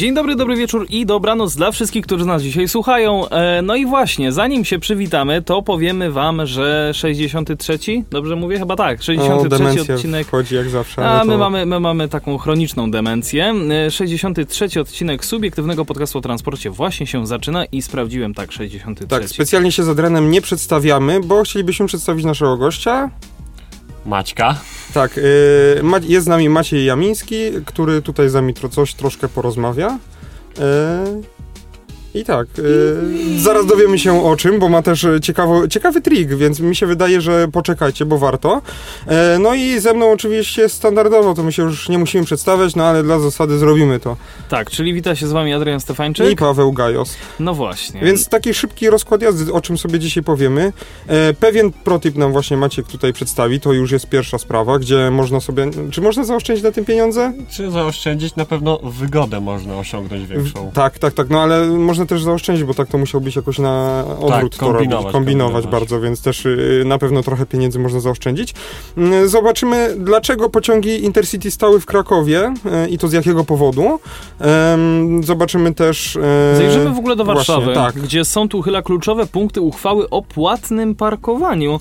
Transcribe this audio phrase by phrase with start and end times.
[0.00, 3.28] Dzień dobry, dobry wieczór i dobranoc dla wszystkich, którzy nas dzisiaj słuchają.
[3.28, 7.78] E, no i właśnie, zanim się przywitamy, to powiemy wam, że 63,
[8.10, 8.58] dobrze mówię?
[8.58, 10.26] Chyba tak, 63 O, demencja odcinek.
[10.26, 11.06] wchodzi jak zawsze.
[11.06, 13.54] A ale my to- mamy, my mamy taką chroniczną demencję.
[13.86, 19.20] E, 63 odcinek subiektywnego podcastu o transporcie właśnie się zaczyna i sprawdziłem tak, 63.
[19.20, 23.10] Tak, specjalnie się z Adrenem nie przedstawiamy, bo chcielibyśmy przedstawić naszego gościa.
[24.10, 24.56] Maćka.
[24.94, 29.98] Tak, yy, jest z nami Maciej Jamiński, który tutaj z nami coś troszkę porozmawia.
[30.58, 31.22] Yy,
[32.14, 36.34] I tak, yy, zaraz dowiemy się o czym, bo ma też e, ciekawo, ciekawy trik,
[36.34, 38.62] więc mi się wydaje, że poczekajcie, bo warto.
[39.06, 42.84] E, no i ze mną oczywiście standardowo, to my się już nie musimy przedstawiać, no
[42.84, 44.16] ale dla zasady zrobimy to.
[44.48, 46.38] Tak, czyli wita się z wami Adrian I Stefańczyk.
[46.38, 47.16] Paweł Gajos.
[47.40, 48.00] No właśnie.
[48.00, 50.72] Więc taki szybki rozkład jazdy, o czym sobie dzisiaj powiemy.
[51.06, 55.40] E, pewien protip nam właśnie Maciek tutaj przedstawi, to już jest pierwsza sprawa, gdzie można
[55.40, 55.70] sobie...
[55.90, 57.32] Czy można zaoszczędzić na tym pieniądze?
[57.50, 58.36] Czy zaoszczędzić?
[58.36, 60.70] Na pewno wygodę można osiągnąć większą.
[60.74, 64.56] Tak, tak, tak, no ale można też zaoszczędzić, bo tak to musiałbyś jakoś na odwrót
[64.56, 65.80] to robić, kombinować, kombinować kombinować.
[65.80, 68.54] bardzo, więc też y, na pewno trochę pieniędzy można zaoszczędzić.
[68.96, 74.00] Mm, Zobaczymy, dlaczego pociągi Intercity stały w Krakowie y, i to z jakiego powodu.
[75.22, 76.16] Zobaczymy też...
[76.16, 77.94] e, Zajrzymy w ogóle do właśnie, Warszawy, tak.
[77.94, 81.80] gdzie są tu chyba kluczowe punkty uchwały o płatnym parkowaniu.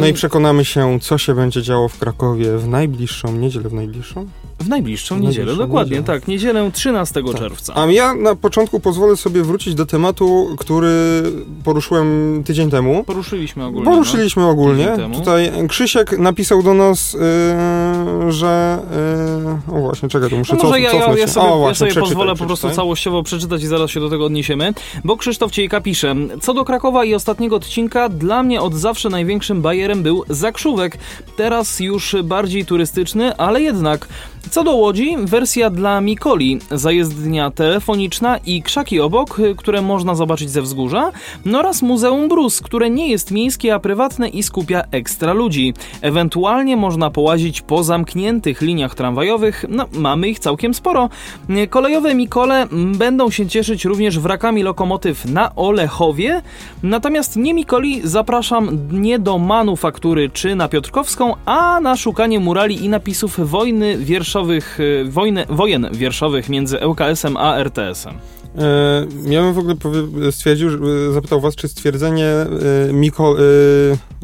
[0.00, 4.26] No i przekonamy się, co się będzie działo w Krakowie w najbliższą niedzielę, w najbliższą.
[4.58, 6.18] W najbliższą W niedzielę, najbliższą dokładnie, niedzielę.
[6.20, 6.28] tak.
[6.28, 7.38] Niedzielę 13 Tak.
[7.40, 7.72] czerwca.
[7.76, 11.22] A ja na początku pozwolę sobie wrócić do tematu, który
[11.64, 13.04] poruszyłem tydzień temu.
[13.04, 13.84] Poruszyliśmy ogólnie.
[13.84, 13.90] no.
[13.90, 14.84] Poruszyliśmy ogólnie.
[14.84, 15.14] Tydzień temu.
[15.14, 18.78] Tutaj Krzysiek napisał do nas, yy, że.
[19.68, 21.56] Yy, o właśnie, czekaj, to muszę No może ja, ja, cofnąć ja sobie, o, ja
[21.56, 22.76] właśnie, sobie przeczytaj, pozwolę po prostu przeczytaj.
[22.76, 27.04] całościowo przeczytać i zaraz się do tego odniesiemy, bo Krzysztof Ciejka pisze Co do Krakowa
[27.04, 30.98] i ostatniego odcinka, dla mnie od zawsze największym bajerem był Zakrzówek,
[31.36, 34.08] teraz już bardziej turystyczny, ale jednak.
[34.50, 40.62] Co do Łodzi, wersja dla Mikoli, zajezdnia telefoniczna i krzaki obok, które można zobaczyć ze
[40.62, 41.12] wzgórza,
[41.44, 45.74] no oraz Muzeum Brus, które nie jest miejskie, a prywatne i skupia ekstra ludzi.
[46.00, 51.08] Ewentualnie można połazić po zamkniętych liniach tramwajowych, no mamy ich całkiem sporo.
[51.70, 56.42] Kolejowe Mikole będą się cieszyć również wrakami lokomotyw na Olechowie,
[56.82, 62.88] natomiast nie Mikoli zapraszam nie do manufaktury czy na Piotrkowską, a na szukanie murali i
[62.88, 63.98] napisów wojny
[64.28, 68.14] wierszowych, wojny, wojen wierszowych między ŁKS-em a RTS-em.
[68.58, 70.00] E, ja bym w ogóle powie,
[70.32, 72.46] stwierdził, że- e, zapytał was, czy stwierdzenie e,
[72.92, 73.36] Miko,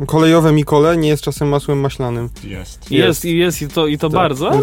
[0.06, 2.28] kolejowe Mikole nie jest czasem masłem maślanym.
[2.44, 2.90] Jest.
[2.90, 4.62] Jest, i jest i to, i to Tak, bardzo, ale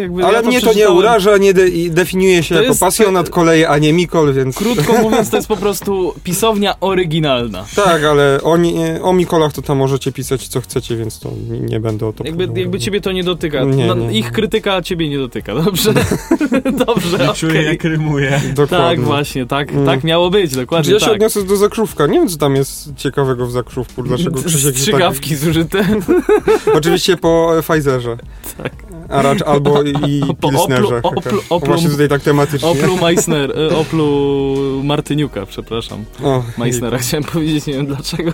[0.00, 2.80] jakby Ale ja mnie to nie uraża, nie de, i definiuje się To jako jest-
[2.80, 4.56] pasjonat koleje, a nie Mikol, więc...
[4.56, 7.64] Krótko mówiąc, to jest po prostu pisownia oryginalna.
[7.76, 11.60] Tak, ale o, nie, o Mikolach to tam możecie pisać co chcecie, więc to nie,
[11.60, 13.64] nie będę o to Jakby, jakby ciebie to nie dotyka.
[13.64, 14.18] Nie, No, nie.
[14.18, 15.94] Ich krytyka ciebie nie dotyka, dobrze?
[16.86, 17.34] dobrze, okej.
[17.34, 18.40] czuję jak rymuje.
[18.54, 19.04] Dokładnie.
[19.04, 19.86] Tak, właśnie, tak, Mm.
[19.86, 21.14] tak miało być, dokładnie ja się tak.
[21.14, 22.06] odniosę do Zakrzówka.
[22.06, 24.02] Nie wiem, co tam jest ciekawego w Zakrzówku.
[24.02, 24.76] Dlaczego Krzysiek się tak...
[24.76, 25.84] Strzykawki zużyte.
[26.78, 28.16] Oczywiście po e, Pfizerze.
[28.62, 28.72] Tak.
[29.10, 31.00] A raczej albo i Po Pilsnerze.
[31.00, 32.68] Oplu- Oplu- Oplu- Właśnie tutaj tak tematycznie.
[32.68, 34.06] Oplu Meissner, y, Oplu
[34.84, 36.04] Martyniuka, przepraszam.
[36.24, 38.32] O, Meissnera chciałem powiedzieć, nie wiem dlaczego.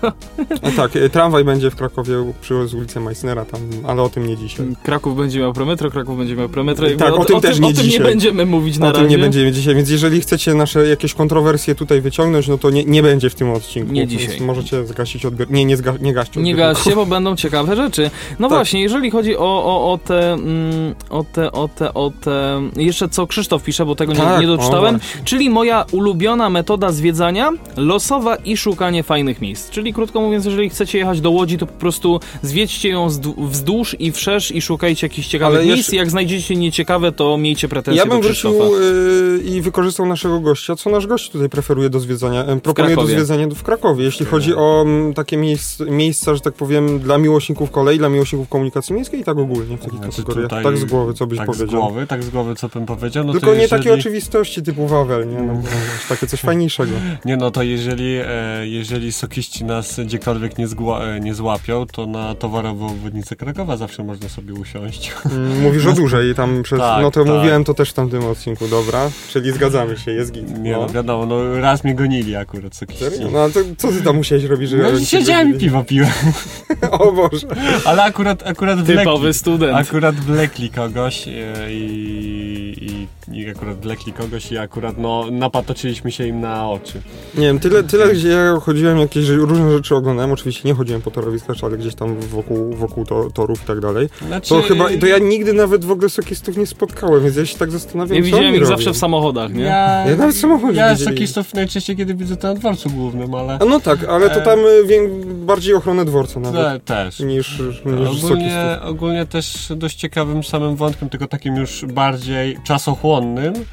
[0.63, 4.37] A tak, e, tramwaj będzie w Krakowie przy ulicy Meissnera tam, ale o tym nie
[4.37, 4.67] dzisiaj.
[4.83, 6.87] Kraków będzie miał prometro, Kraków będzie miał prometro.
[6.99, 9.17] Tak, o tym też nie o tym nie będziemy mówić na O tym razie.
[9.17, 13.03] nie będziemy dzisiaj, więc jeżeli chcecie nasze jakieś kontrowersje tutaj wyciągnąć, no to nie, nie
[13.03, 13.93] będzie w tym odcinku.
[13.93, 14.41] Nie dzisiaj.
[14.41, 15.51] Możecie zgasić odbiór.
[15.51, 18.11] Nie, nie, zga, nie gaście Nie gaście, bo będą ciekawe rzeczy.
[18.39, 18.59] No Tak.
[18.59, 20.66] właśnie, jeżeli chodzi o, o, o, te, mm,
[21.11, 22.63] o te, o te, o te...
[22.77, 24.99] Jeszcze co Krzysztof pisze, bo tego nie, Tak, nie o doczytałem.
[25.25, 29.71] Czyli moja ulubiona metoda zwiedzania, losowa i szukanie fajnych miejsc.
[29.71, 33.97] Czyli krótko mówiąc, jeżeli chcecie jechać do Łodzi, to po prostu zwiedźcie ją zd- wzdłuż
[33.99, 35.79] i wszerz i szukajcie jakichś ciekawych Ale miejsc.
[35.79, 38.75] jeszcze- Jak znajdziecie nieciekawe, to miejcie pretensje Ja bym do wrócił Krzysztofa.
[38.83, 43.47] y, i wykorzystał naszego gościa, co nasz gość tutaj preferuje do zwiedzania, proponuje do zwiedzania
[43.55, 44.05] w Krakowie.
[44.05, 48.49] Jeśli chodzi o mm, takie miejsc, miejsca, że tak powiem, dla miłośników kolei, dla miłośników
[48.49, 50.51] komunikacji miejskiej i tak ogólnie w takich Znaczy kategoriach.
[50.59, 50.73] Tutaj...
[50.73, 51.69] Tak z głowy, co byś tak powiedział?
[51.69, 53.25] z głowy, tak z głowy, co bym powiedział.
[53.25, 53.83] No Tylko to nie jeżeli...
[53.83, 55.39] takie oczywistości typu Wawel, nie?
[55.43, 55.63] No,
[56.09, 56.93] takie coś fajniejszego.
[57.25, 62.07] Nie no, to jeżeli, e, jeżeli sokiści nas gdziekolwiek nie, zgła, e, nie złapią, to
[62.07, 65.13] na towarową obwodnicę Krakowa zawsze można sobie usiąść.
[65.27, 66.79] Mm, Mówisz o dłużej tam przez...
[66.79, 67.33] Tak, no to tak.
[67.35, 69.11] mówiłem to też w tamtym odcinku, dobra.
[69.29, 70.59] Czyli zgadzamy się, jest git.
[70.59, 70.89] Nie no, No.
[70.89, 73.05] wiadomo, no raz mnie gonili akurat sokiści.
[73.05, 73.29] Serio?
[73.33, 74.83] No ale to co ty tam musiałeś robić, żeby...
[74.93, 76.11] No, siedziałem i piwo piłem,
[76.91, 77.47] O Boże.
[77.85, 79.77] ale akurat, akurat Typowy student.
[79.77, 81.33] akurat wlekli kogoś e,
[81.73, 87.03] i, i, i akurat wlekli kogoś i akurat no napatoczyliśmy się im na oczy.
[87.35, 91.11] Nie wiem, tyle, tyle gdzie ja chodziłem, jakieś różne rzeczy oglądałem, oczywiście nie chodziłem po
[91.11, 94.09] torowiskach, ale gdzieś tam wokół, wokół to, torów i tak dalej.
[94.27, 97.59] Znaczy, To chyba, to ja nigdy nawet w ogóle sokistów nie spotkałem, więc ja się
[97.59, 98.67] tak zastanawiam, Nie co widziałem ich robią.
[98.77, 99.63] zawsze w samochodach, nie?
[99.65, 101.11] Ja, Ja nawet w samochodzie ja widzieli.
[101.17, 104.45] sokistów najczęściej kiedy widzę to na dworcu głównym, ale A no tak, ale to E.
[104.45, 105.01] tam wię,
[105.47, 107.21] bardziej ochronę dworca nawet te, też.
[107.21, 108.83] niż, niż Ogólnie, sokistów.
[108.91, 113.67] ogólnie też dość ciekawym samym wątkiem, tylko takim już bardziej czasochłonnym, Trondheim.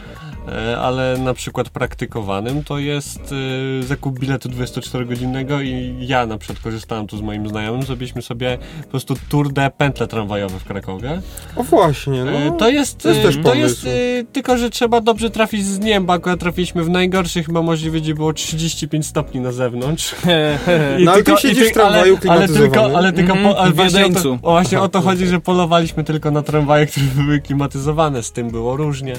[0.82, 3.34] Ale na przykład praktykowanym, to jest
[3.82, 8.58] e, zakup biletu 24-godzinnego i ja na przykład korzystałem tu z moim znajomym, zrobiliśmy sobie
[8.84, 11.22] po prostu tour de pętle tramwajowe w Krakowie.
[11.56, 12.52] O właśnie, E, no.
[12.52, 13.90] To jest, to jest e, też to jest e,
[14.32, 18.16] tylko, że trzeba dobrze trafić z dniem, bo akurat trafiliśmy w najgorszy chyba możliwy, gdzie
[18.16, 20.16] było 35 stopni na zewnątrz.
[21.00, 23.76] No, ale ty siedzisz w tramwaju ale, ale tylko, ale tylko Mhm, po, ale w
[23.76, 24.40] właśnie, o to, Wiedeńcu.
[24.42, 28.50] o, właśnie o to chodzi, że polowaliśmy tylko na tramwaje, które były klimatyzowane, z tym
[28.52, 29.14] było różnie.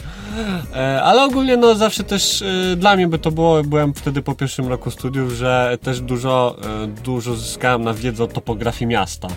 [0.75, 4.35] E, ale ogólnie no zawsze też e, dla mnie by to było, byłem wtedy po
[4.35, 9.29] pierwszym roku studiów, że też dużo, e, dużo zyskałem na wiedzę o topografii miasta.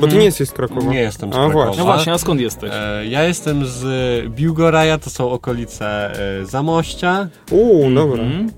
[0.00, 0.90] Bo ty nie jesteś z Krakowa.
[0.92, 1.52] Nie jestem z A, Krakowa.
[1.64, 1.78] właśnie.
[1.78, 2.70] No właśnie, a skąd jesteś?
[2.74, 3.84] E, ja jestem z
[4.28, 7.28] Biłgoraja, to są okolice e, Zamościa.
[7.50, 8.22] Uuu, dobra.
[8.22, 8.50] Mhm.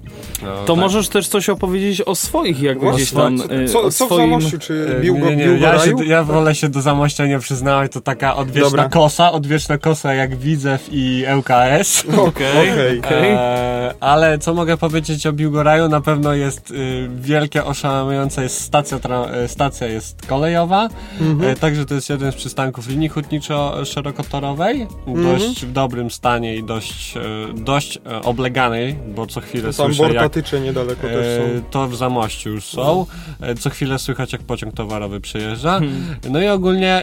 [0.42, 0.80] No, To tak.
[0.82, 3.38] możesz też coś opowiedzieć o swoich, jakby Właśnie, gdzieś tam...
[3.38, 4.30] co, e, co, o co w swoim...
[4.30, 7.92] Zamościu, czy E, Biłgo, nie, nie, ja, się, ja wolę się do Zamościa nie przyznawać,
[7.92, 8.88] to taka odwieczna Dobra.
[8.88, 12.04] kosa, odwieczna kosa jak Widzew i ŁKS.
[12.28, 12.98] Okej, Okej.
[12.98, 13.30] okej.
[13.32, 15.88] E, ale co mogę powiedzieć o Biłgoraju?
[15.88, 20.88] Na pewno jest y, wielkie, oszałamiające jest stacja, tra- stacja jest kolejowa,
[21.20, 21.50] Mhm.
[21.50, 25.38] e, także to jest jeden z przystanków linii hutniczo-szerokotorowej, Mhm.
[25.38, 27.20] dość w dobrym stanie i dość, e,
[27.54, 31.62] dość e, obleganej, bo co chwilę Tam słyszę jak niedaleko też są.
[31.70, 33.06] To w Zamościu już są.
[33.40, 35.70] E, Co chwilę słychać, jak pociąg towarowy przejeżdża.
[35.70, 36.16] Hmm.
[36.30, 37.02] No i ogólnie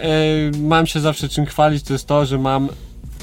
[0.62, 2.70] mam się zawsze czym chwalić, to jest to, że mam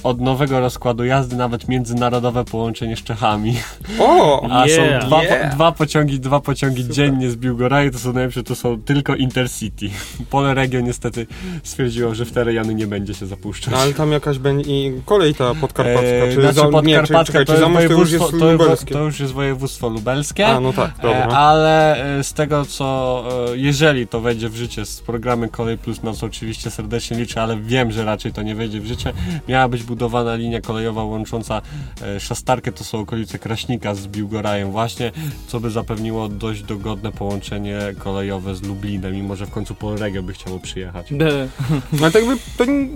[0.02, 3.56] od nowego rozkładu jazdy nawet międzynarodowe połączenie z Czechami.
[4.00, 4.42] O!
[4.52, 5.02] A Yeah.
[5.02, 5.54] są dwa, Yeah.
[5.54, 9.90] dwa pociągi, dwa pociągi dziennie z Biłgoraju, to są najlepsze, to są tylko Intercity.
[10.30, 11.26] Poleregio niestety
[11.62, 13.72] stwierdziło, że w te rejony nie będzie się zapuszczać.
[13.74, 16.72] No, ale tam jakaś będzie i kolej ta podkarpacka, E, czy znaczy za, nie, czy,
[16.72, 18.94] Podkarpacka czekaj, to jest to już jest województwo- to, lubelskie.
[18.94, 20.46] to już jest województwo lubelskie.
[20.46, 21.26] A, no tak, E, dobra.
[21.26, 26.02] Ale e, z tego co, e, jeżeli to wejdzie w życie z programem Kolej Plus,
[26.02, 29.12] na co oczywiście serdecznie liczę, ale wiem, że raczej to nie wejdzie w życie,
[29.48, 31.62] miała być budowana linia kolejowa łącząca
[32.02, 35.12] e, Szastarkę, to są okolice Kraśnika z Biłgorajem właśnie,
[35.46, 40.32] co by zapewniło dość dogodne połączenie kolejowe z Lublinem, mimo że w końcu Polregio by
[40.32, 41.06] chciało przyjechać.
[41.10, 41.48] De.
[41.92, 42.88] No tak by to nie-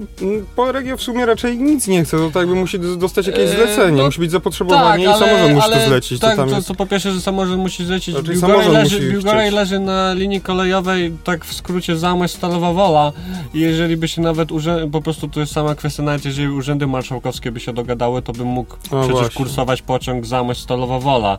[0.56, 3.96] Polregio w sumie raczej nic nie chce, to tak by musi dostać jakieś E, zlecenie,
[3.98, 6.68] no musi być zapotrzebowanie i samorząd musi to zlecić, tak, to jest...
[6.68, 8.14] to po pierwsze, że samorząd musi zlecić.
[8.14, 12.72] Znaczy, Biłgoraj samorząd leży, musi Biłgoraj leży na linii kolejowej, tak w skrócie Zamość Stalowa
[12.72, 13.12] Wola
[13.54, 16.81] i jeżeli by się nawet urzę- po prostu to jest sama kwestia, nawet jeżeli urzędy
[16.87, 19.31] marszałkowskie by się dogadały, to bym mógł przecież właśnie.
[19.37, 21.38] kursować pociąg Zamość Stalowa Wola.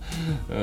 [0.50, 0.54] E,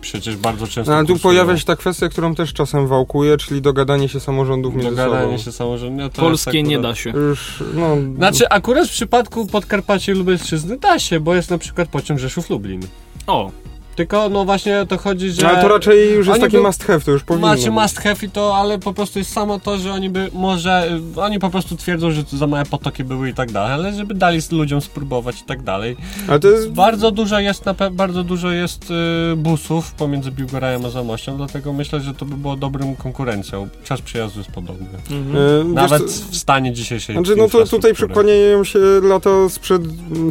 [0.00, 1.30] przecież bardzo często No, ale tu kursują.
[1.32, 5.38] pojawia się ta kwestia, którą też czasem wałkuje, czyli dogadanie się samorządów między Dogadanie sobą.
[5.38, 6.02] się samorządu.
[6.02, 7.10] No, to Polskie jest nie akurat- da się.
[7.10, 7.96] Już, no...
[8.16, 12.80] Znaczy, akurat w przypadku Podkarpacie Lubelszczyzny da się, bo jest na przykład pociąg Rzeszów-Lublin.
[13.26, 13.50] O,
[13.96, 15.42] Tylko, no właśnie o to chodzi, że...
[15.42, 17.98] No, ale to raczej już jest taki by- must have, to już powinno Macie must
[17.98, 21.38] have i to, ale po prostu jest samo to, że oni by może, y, oni
[21.38, 24.40] po prostu twierdzą, że to za małe potoki były i tak dalej, ale żeby dali
[24.52, 25.96] ludziom spróbować i tak dalej.
[26.28, 26.70] Ale to jest...
[26.70, 28.90] Bardzo dużo jest, na pe- bardzo dużo jest
[29.32, 33.68] y, busów pomiędzy Biłgorajem a Zamością, dlatego myślę, że to by było dobrym konkurencją.
[33.84, 34.86] Czas przyjazdu jest podobny.
[34.86, 39.82] e, wiesz Nawet co- w stanie dzisiejszej Znaczy, no to tutaj przykłaniają się lata sprzed,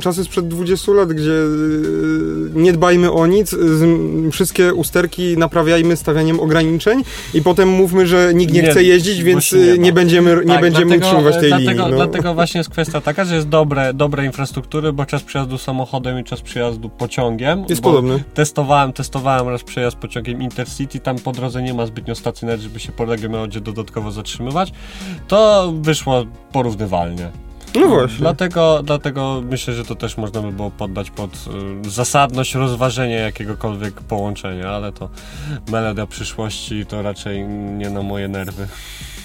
[0.01, 3.54] czasy sprzed 20 lat, gdzie yy, nie dbajmy o nic,
[4.31, 9.51] wszystkie usterki naprawiajmy stawianiem ograniczeń i potem mówmy, że nikt nie, Nie, chce jeździć, więc
[9.51, 9.75] nie nie, da.
[9.75, 11.91] nie będziemy, nie Tak, będziemy dlatego, utrzymywać tej dlatego, linii.
[11.91, 11.95] No.
[11.95, 16.23] Dlatego właśnie jest kwestia taka, że jest dobre, dobre infrastruktury, bo czas przyjazdu samochodem i
[16.23, 17.65] czas przyjazdu pociągiem.
[17.69, 18.23] Jest podobny.
[18.33, 22.91] Testowałem, testowałem raz przejazd pociągiem Intercity, tam po drodze nie ma zbytnio stacjonarii, żeby się
[22.91, 24.71] polegę miało gdzie dodatkowo zatrzymywać.
[25.27, 27.44] To wyszło porównywalnie.
[27.81, 28.19] No właśnie.
[28.19, 31.31] Dlatego, dlatego myślę, że to też można by było poddać pod
[31.85, 35.09] y, zasadność rozważenia jakiegokolwiek połączenia, ale to
[35.71, 37.43] melodia przyszłości to raczej
[37.77, 38.67] nie na moje nerwy.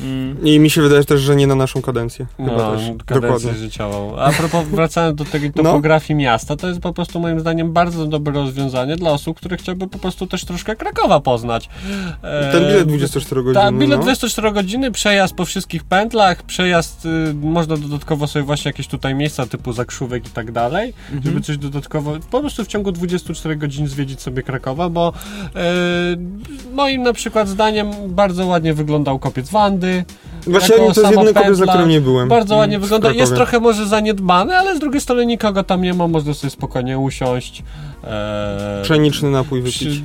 [0.00, 0.45] Mm.
[0.45, 2.26] I mi się wydaje też, że nie na naszą kadencję.
[2.37, 2.80] Chyba No, też.
[3.07, 3.54] kadencję Dokładnie.
[3.54, 4.16] życiową.
[4.19, 5.62] A propos, wracając do tej No.
[5.62, 9.87] topografii miasta, to jest po prostu moim zdaniem bardzo dobre rozwiązanie dla osób, które chciałyby
[9.88, 11.69] po prostu też troszkę Krakowa poznać.
[12.23, 13.64] E, Ten bilet 24 godziny.
[13.64, 14.02] Tak, bilet no.
[14.04, 19.47] 24 godziny, przejazd po wszystkich pętlach, przejazd, y, można dodatkowo sobie właśnie jakieś tutaj miejsca
[19.47, 21.23] typu Zakrzówek i tak dalej, Mhm.
[21.23, 27.02] żeby coś dodatkowo, po prostu w ciągu 24 godzin zwiedzić sobie Krakowa, bo y, moim
[27.02, 30.04] na przykład zdaniem bardzo ładnie wyglądał kopiec Wandy.
[30.47, 32.28] Właśnie to jest jedyny kopiec, na którym nie byłem.
[32.28, 33.11] Bardzo ładnie w wygląda.
[33.12, 36.99] Jest trochę może zaniedbany, ale z drugiej strony nikogo tam nie ma, można sobie spokojnie
[36.99, 37.62] usiąść.
[38.04, 39.76] E, Pszeniczny napój wypić.
[39.78, 40.02] przy,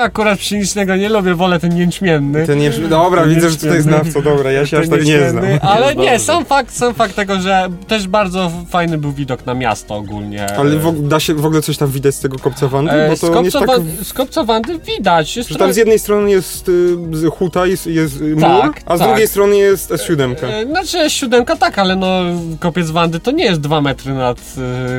[0.00, 2.46] akurat pszenicznego nie lubię, wolę ten jęczmienny.
[2.46, 2.58] Ten.
[2.88, 5.44] Dobra, Ten widzę, że tutaj znawco, dobra, ja się aż tak nie znam.
[5.60, 9.94] Ale nie, sam fakt, sam fakt tego, że też bardzo fajny był widok na miasto
[9.96, 10.56] ogólnie.
[10.56, 12.90] Ale w, da się w ogóle coś tam widać z tego kopca Wandy?
[12.92, 13.82] E, Bo z, to jest kopca tak...
[14.02, 15.36] Z kopca Wandy widać.
[15.36, 18.40] Jest Że trochę- tam z jednej strony jest y, z huta, jest, jest y, mur,
[18.42, 19.08] Tak, a z tak.
[19.08, 20.34] drugiej strony jest S7.
[20.44, 22.20] E, Znaczy siódemka tak, ale no
[22.60, 24.38] kopiec Wandy to nie jest dwa metry nad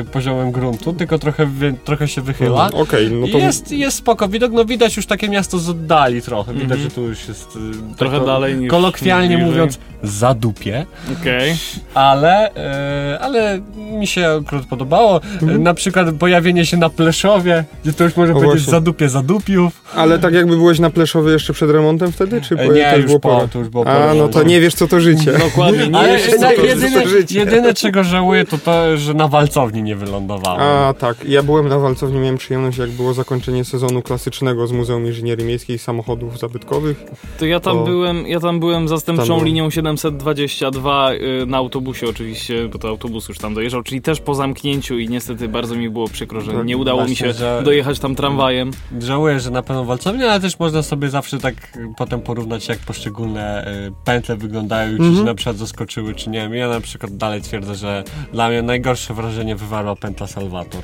[0.00, 2.64] e, poziomem gruntu, tylko trochę, wie- trochę się wychyla.
[2.64, 3.38] Mhm, Okej, no to...
[3.38, 7.00] Jest, jest spoko widok, no widać już takie miasto z oddali trochę, widać, że tu
[7.02, 7.58] już jest
[7.92, 10.86] e, Trochę tako- dalej niż kolokwialnie mówiąc zadupie,
[11.20, 11.54] Okej.
[11.94, 17.92] ale, e, ale mi się akurat podobało, e, na przykład pojawienie się na Pleszowie, gdzie
[17.92, 18.30] to już Mhm.
[18.30, 18.70] O, powiedzieć właśnie.
[18.70, 22.72] zadupie zadupiów, Ale tak jakby byłeś na Pleszowie jeszcze przed remontem wtedy, czy E, po-
[22.72, 24.86] nie, to już było po, to już było A, pora, no to nie wiesz co
[24.88, 25.32] to życie.
[25.48, 25.88] Dokładnie.
[25.88, 27.38] Nie Ale wiesz, co to jedyne, to życie.
[27.38, 30.60] jedyne czego żałuję to to, że na walcowni nie wylądowałem.
[30.62, 35.06] A tak, ja byłem na Walcowni, miałem przyjemność jak było zakończenie sezonu klasycznego z Muzeum
[35.06, 37.04] Inżynierii Miejskiej Samochodów Zabytkowych.
[37.38, 39.44] To ja tam To- byłem, ja tam byłem zastępczą Tam byłem.
[39.46, 44.34] linią 722 y, na autobusie oczywiście, bo to autobus już tam dojeżdżał, czyli też po
[44.34, 47.62] zamknięciu i niestety bardzo mi było przykro, że Tak, nie udało mi właśnie, się że-
[47.64, 48.70] dojechać tam tramwajem.
[49.00, 51.54] Żałuję, że na pewno walcownia, ale też można sobie zawsze tak
[51.96, 55.16] potem porównać, jak poszczególne y, pętle wyglądają, i czy Mhm.
[55.16, 56.50] się na przykład zaskoczyły, czy nie.
[56.52, 60.82] Ja na przykład dalej twierdzę, że dla mnie najgorsze wrażenie wywarła pętla Salvator.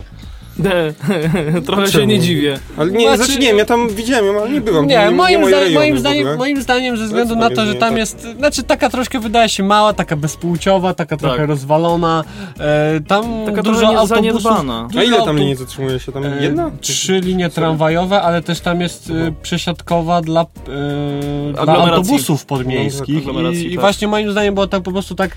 [0.59, 0.95] De,
[1.66, 2.04] trochę się Czemu?
[2.07, 2.59] nie dziwię.
[2.76, 4.87] Ale nie, Znaczy- znaczy nie wiem, ja tam widziałem ją, ale nie byłam.
[4.87, 7.78] Nie, to moim, moje zda- moim, zdaniem, moim zdaniem ze względu na to, że nie
[7.80, 7.99] tam tak?
[7.99, 11.49] jest, znaczy taka troszkę wydaje się mała, taka bezpłciowa, taka trochę Tak.
[11.49, 12.25] rozwalona,
[12.61, 14.88] e, tam Taka dużo trochę nie- autobusów, zaniedbana.
[14.99, 16.12] A ile tam linii zatrzymuje się?
[16.12, 16.71] Tam E, jedna?
[16.80, 23.19] Trzy linie tramwajowe, ale też tam jest e, przesiadkowa dla, e, dla autobusów podmiejskich.
[23.19, 23.80] Aglomeracji, I, I tak.
[23.80, 25.30] właśnie moim zdaniem było tam po prostu tak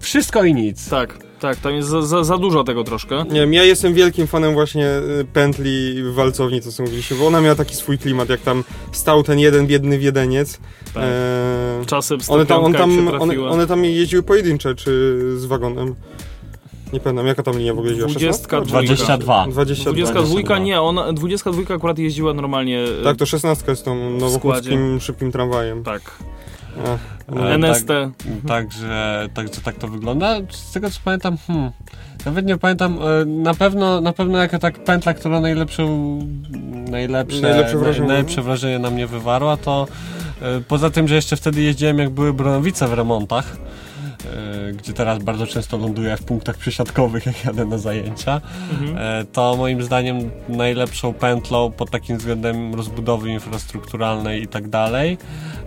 [0.00, 0.88] wszystko i nic.
[0.88, 3.24] Tak, tak, tam jest za, za, za dużo tego troszkę.
[3.30, 4.86] Nie wiem, ja jestem wielkim fanem właśnie
[5.20, 8.64] y, pętli w walcowni, co sobie mówiliście, bo ona miała taki swój klimat, jak tam
[8.92, 10.58] stał ten jeden biedny wiedeniec.
[10.94, 11.02] Tak.
[11.02, 15.94] E, Czasem one, tam, on tam, one, one tam jeździły pojedyncze, czy z wagonem?
[16.92, 18.08] Nie pamiętam, jaka tam linia w ogóle jeździła?
[18.10, 18.64] 22.
[18.66, 19.46] 22.
[19.48, 19.92] 22.
[20.12, 22.80] 22 nie, ona 22 akurat jeździła normalnie.
[23.00, 25.82] e, Tak, to 16 jest tą nowochódzkim szybkim tramwajem.
[25.84, 26.02] tak.
[26.86, 27.50] Ach, no.
[27.50, 27.88] E, NST.
[28.48, 30.36] Także, także tak to wygląda.
[30.50, 31.70] Z tego co pamiętam, hmm,
[32.26, 36.18] nawet nie pamiętam, e, na pewno, na pewno jaka tak pętla, która najlepszą,
[36.90, 38.08] najlepsze, Najlepsze wrażenie.
[38.08, 39.86] najlepsze wrażenie na mnie wywarła, to
[40.42, 43.58] e, poza tym, że jeszcze wtedy jeździłem jak były Bronowice w remontach, e,
[44.76, 48.98] gdzie teraz bardzo często ląduję w punktach przesiadkowych, jak jadę na zajęcia, Mhm.
[48.98, 55.18] e, to moim zdaniem najlepszą pętlą pod takim względem rozbudowy infrastrukturalnej i tak dalej,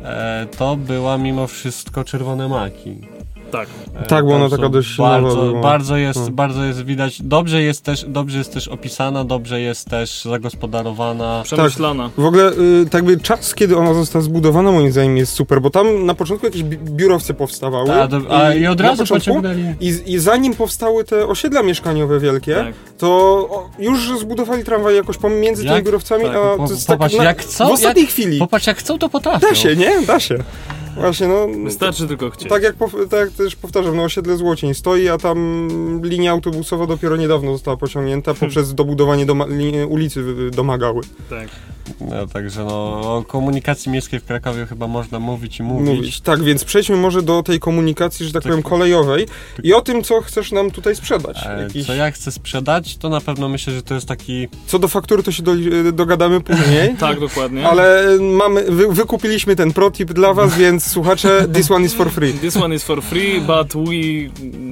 [0.03, 3.16] e, to była mimo wszystko Czerwone Maki.
[3.51, 3.67] Tak.
[3.95, 5.61] E, Tak, bo ona tam taka dość nowa bardzo, była.
[5.61, 6.29] bardzo jest, No.
[6.31, 11.41] bardzo jest widać, dobrze jest też, dobrze jest też opisana, dobrze jest też zagospodarowana.
[11.43, 12.09] Przemyślana.
[12.17, 15.69] W ogóle y, tak by czas, kiedy ona została zbudowana, moim zdaniem jest super, bo
[15.69, 17.91] tam na początku jakieś bi- biurowce powstawały.
[18.01, 19.63] A, do, a, i od razu początku- pociągnęli.
[19.79, 22.73] I, I zanim powstały te osiedla mieszkaniowe wielkie, Tak.
[22.97, 23.07] to
[23.51, 25.73] o, już zbudowali tramwaj jakoś pomiędzy Jak?
[25.73, 27.67] tymi biurowcami, Tak, a po- to jest popatrz, tak na, jak co?
[27.67, 28.39] w ostatniej Jak- chwili.
[28.39, 29.47] Popatrz, jak chcą, to potrafią.
[29.49, 30.01] Da się, nie?
[30.07, 30.37] Da się.
[30.99, 31.47] Właśnie, no...
[31.63, 32.49] Wystarczy tylko chcieć.
[32.49, 32.75] Tak jak,
[33.09, 35.67] tak jak też powtarzam, no osiedle Złocień stoi, a tam
[36.03, 41.01] linia autobusowa dopiero niedawno została pociągnięta poprzez dobudowanie doma- li- ulicy domagały.
[41.29, 41.47] tak.
[42.01, 42.71] No, także no,
[43.17, 45.95] o komunikacji miejskiej w Krakowie chyba można mówić i mówić.
[45.97, 46.21] Mówić.
[46.21, 48.51] Tak, więc przejdźmy może do tej komunikacji, że tak, Tak.
[48.51, 49.25] powiem, kolejowej
[49.63, 51.37] i o tym, co chcesz nam tutaj sprzedać.
[51.45, 51.87] E, Jakiś...
[51.87, 55.23] Co ja chcę sprzedać, to na pewno myślę, że to jest taki Co do faktury,
[55.23, 55.51] to się do,
[55.93, 56.95] dogadamy później.
[56.99, 57.67] Tak, dokładnie.
[57.69, 62.33] Ale mamy, wy, wykupiliśmy ten protip dla was, więc słuchacze, this one is for free.
[62.33, 63.93] This one is for free, but we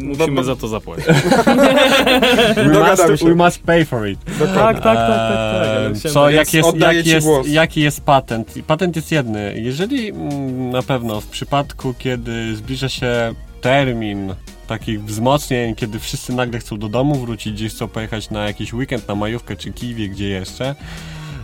[0.06, 1.06] musimy za to zapłacić.
[2.56, 4.20] we must, we must pay for it.
[4.40, 4.82] Dokładnie.
[4.82, 6.06] Tak, tak, tak, tak, tak.
[6.06, 6.70] Eee, Co, tak- jak jest,
[7.04, 8.58] ci jest, jaki jest patent?
[8.58, 9.54] I Patent jest jedny.
[9.58, 14.36] Jeżeli mm, na pewno w przypadku, kiedy zbliża się termin
[14.68, 19.08] takich wzmocnień, kiedy wszyscy nagle chcą do domu wrócić, gdzieś chcą pojechać na jakiś weekend,
[19.08, 20.76] na majówkę czy Kiwie, gdzie jeszcze.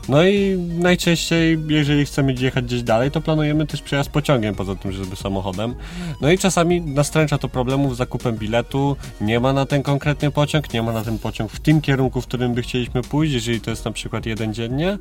[0.10, 4.92] No i najczęściej, jeżeli chcemy jechać gdzieś dalej, to planujemy też przejazd pociągiem, poza tym,
[4.92, 5.76] żeby samochodem.
[6.22, 10.74] No i czasami nastręcza to problemów z zakupem biletu, nie ma na ten konkretny pociąg,
[10.74, 13.70] nie ma na ten pociąg w tym kierunku, w którym by chcieliśmy pójść, jeżeli to
[13.70, 14.98] jest na przykład jeden dziennie.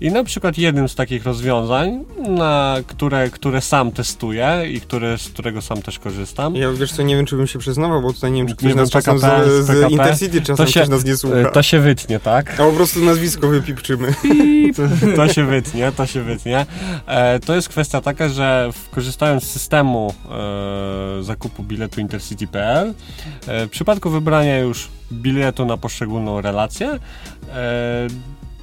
[0.00, 5.28] I na przykład jednym z takich rozwiązań, na które, które sam testuję i które, z
[5.28, 8.32] którego sam też korzystam, Ja wiesz co, nie wiem, czy bym się przyznawał, bo tutaj
[8.32, 11.04] nie wiem, czy ktoś Nie nas PKP, z, z PKP, Intercity czasem to się- nas
[11.04, 11.50] nie słucha.
[11.50, 12.54] to się wytnie, tak?
[12.54, 14.14] A po prostu nazwisko wypipczymy.
[15.16, 16.66] To, się wytnie, to się wytnie.
[17.06, 20.14] E, to jest kwestia taka, że korzystając z systemu
[21.20, 22.94] e, zakupu biletu intercity.pl,
[23.46, 26.98] e, w przypadku wybrania już biletu na poszczególną relację,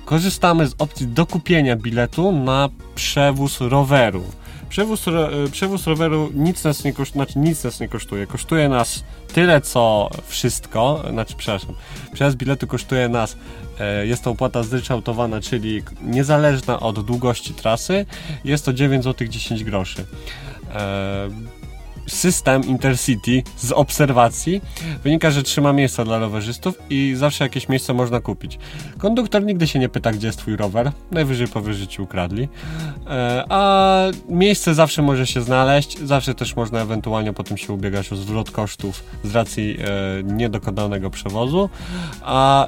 [0.06, 4.24] korzystamy z opcji dokupienia biletu na przewóz roweru.
[4.70, 5.12] Przewóz, e,
[5.52, 8.28] przewóz roweru nic nas nie kosztuje, znaczy nic nas nie kosztuje.
[8.28, 11.76] Kosztuje nas tyle, co wszystko, znaczy, przepraszam,
[12.14, 13.38] przejazd biletu kosztuje nas
[13.80, 18.06] E, Jest to opłata zryczałtowana, czyli niezależna od długości trasy.
[18.44, 20.06] Jest to 9 zł 10 groszy.
[22.08, 24.62] System Intercity z obserwacji
[25.04, 28.60] wynika, że trzyma miejsca dla rowerzystów i zawsze jakieś miejsce można kupić.
[28.98, 32.48] Konduktor nigdy się nie pyta, gdzie jest twój rower, najwyżej powie, że ci ukradli.
[33.08, 33.98] E, A
[34.30, 39.04] miejsce zawsze może się znaleźć, zawsze też można ewentualnie potem się ubiegać o zwrot kosztów
[39.24, 41.70] z racji e, niedokonanego przewozu.
[42.22, 42.68] A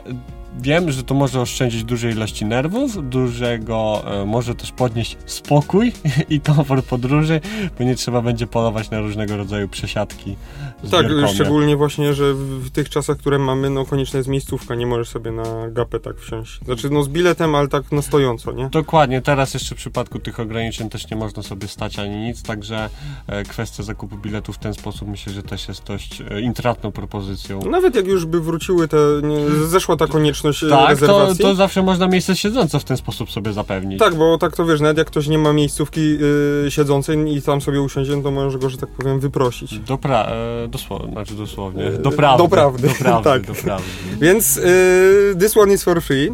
[0.61, 5.93] Wiem, że to może oszczędzić dużej ilości nerwów, dużego, e, może też podnieść spokój
[6.29, 7.41] i komfort podróży,
[7.77, 10.35] bo nie trzeba będzie polować na różnego rodzaju przesiadki.
[10.91, 14.85] Tak, szczególnie właśnie, że w, w tych czasach, które mamy, no konieczna jest miejscówka, nie
[14.85, 16.59] możesz sobie na gapę tak wsiąść.
[16.65, 18.69] Znaczy, no z biletem, ale tak na stojąco, nie?
[18.69, 22.89] Dokładnie, teraz jeszcze w przypadku tych ograniczeń też nie można sobie stać ani nic, także
[23.27, 27.61] e, kwestia zakupu biletu w ten sposób myślę, że też jest dość e, intratną propozycją.
[27.61, 31.41] Nawet jak już by wróciły te, nie, zeszła ta konieczność e, tak, to, rezerwacji.
[31.45, 33.99] to zawsze można miejsce siedzące w ten sposób sobie zapewnić.
[33.99, 36.17] Tak, bo tak to wiesz, nawet jak ktoś nie ma miejscówki
[36.65, 39.79] y, siedzącej i tam sobie usiądzie, no to może go, że tak powiem, wyprosić.
[39.79, 40.25] Do pra-
[40.65, 42.43] e, dosłownie, znaczy dosłownie, E, do prawdy.
[42.43, 43.45] do prawdy, Do prawdy, tak.
[43.47, 43.85] do prawdy.
[44.21, 46.29] Więc y, this one is for free.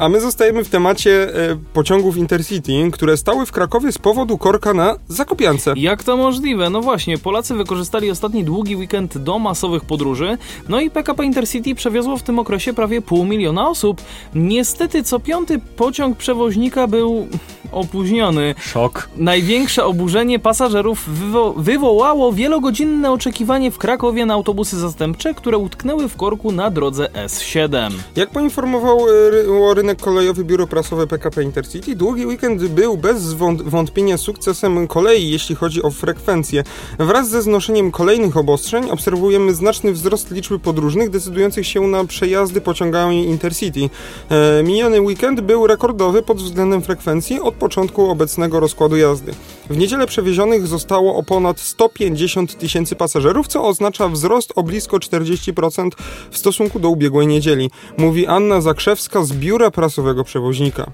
[0.00, 4.74] A my zostajemy w temacie e, pociągów Intercity, które stały w Krakowie z powodu korka
[4.74, 5.72] na Zakopiance.
[5.76, 6.70] Jak to możliwe?
[6.70, 10.38] No właśnie, Polacy wykorzystali ostatni długi weekend do masowych podróży,
[10.68, 14.00] no i PKP Intercity przewiozło w tym okresie prawie pół miliona osób.
[14.34, 17.28] Niestety co piąty pociąg przewoźnika był
[17.72, 18.54] opóźniony.
[18.58, 19.08] Szok.
[19.16, 26.16] Największe oburzenie pasażerów wywo wywołało wielogodzinne oczekiwanie w Krakowie na autobusy zastępcze, które utknęły w
[26.16, 27.90] korku na drodze S7.
[28.16, 33.34] Jak poinformował e, ry- o rynek kolejowy biuro prasowe PKP Intercity, długi weekend był bez
[33.34, 36.64] wąt- wątpienia sukcesem kolei, jeśli chodzi o frekwencję.
[36.98, 43.24] Wraz ze znoszeniem kolejnych obostrzeń obserwujemy znaczny wzrost liczby podróżnych decydujących się na przejazdy pociągami
[43.24, 43.90] Intercity.
[44.28, 49.34] E, miniony weekend był rekordowy pod względem frekwencji od początku obecnego rozkładu jazdy.
[49.70, 55.90] W niedzielę przewiezionych zostało o ponad 150 tysięcy pasażerów, co oznacza wzrost o blisko 40%
[56.30, 60.92] w stosunku do ubiegłej niedzieli, mówi Anna Zakrzewska z biura prasowego przewoźnika.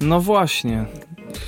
[0.00, 0.86] No właśnie.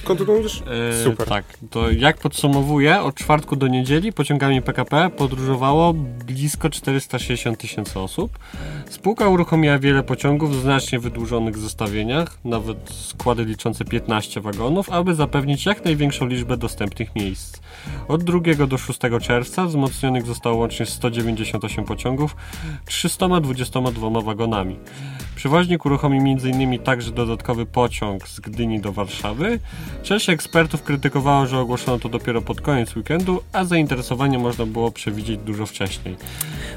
[0.04, 0.62] Kontynuujesz?
[0.90, 1.28] E, Super.
[1.28, 8.38] Tak, to jak podsumowuję, od czwartku do niedzieli pociągami PKP podróżowało blisko 460 tysięcy osób.
[8.90, 15.66] Spółka uruchomiła wiele pociągów w znacznie wydłużonych zestawieniach, nawet składy liczące 15 wagonów, aby zapewnić
[15.66, 17.60] jak największą liczbę dostępnych miejsc.
[18.08, 22.36] Od 2 do 6 czerwca wzmocnionych zostało łącznie 198 pociągów
[22.86, 24.78] 322 wagonami.
[25.36, 26.78] Przewoźnik uruchomi m.in.
[26.78, 29.58] także dodatkowy pociąg z Gdyni do Warszawy.
[30.02, 35.38] Część ekspertów krytykowało, że ogłoszono to dopiero pod koniec weekendu, a zainteresowanie można było przewidzieć
[35.38, 36.16] dużo wcześniej.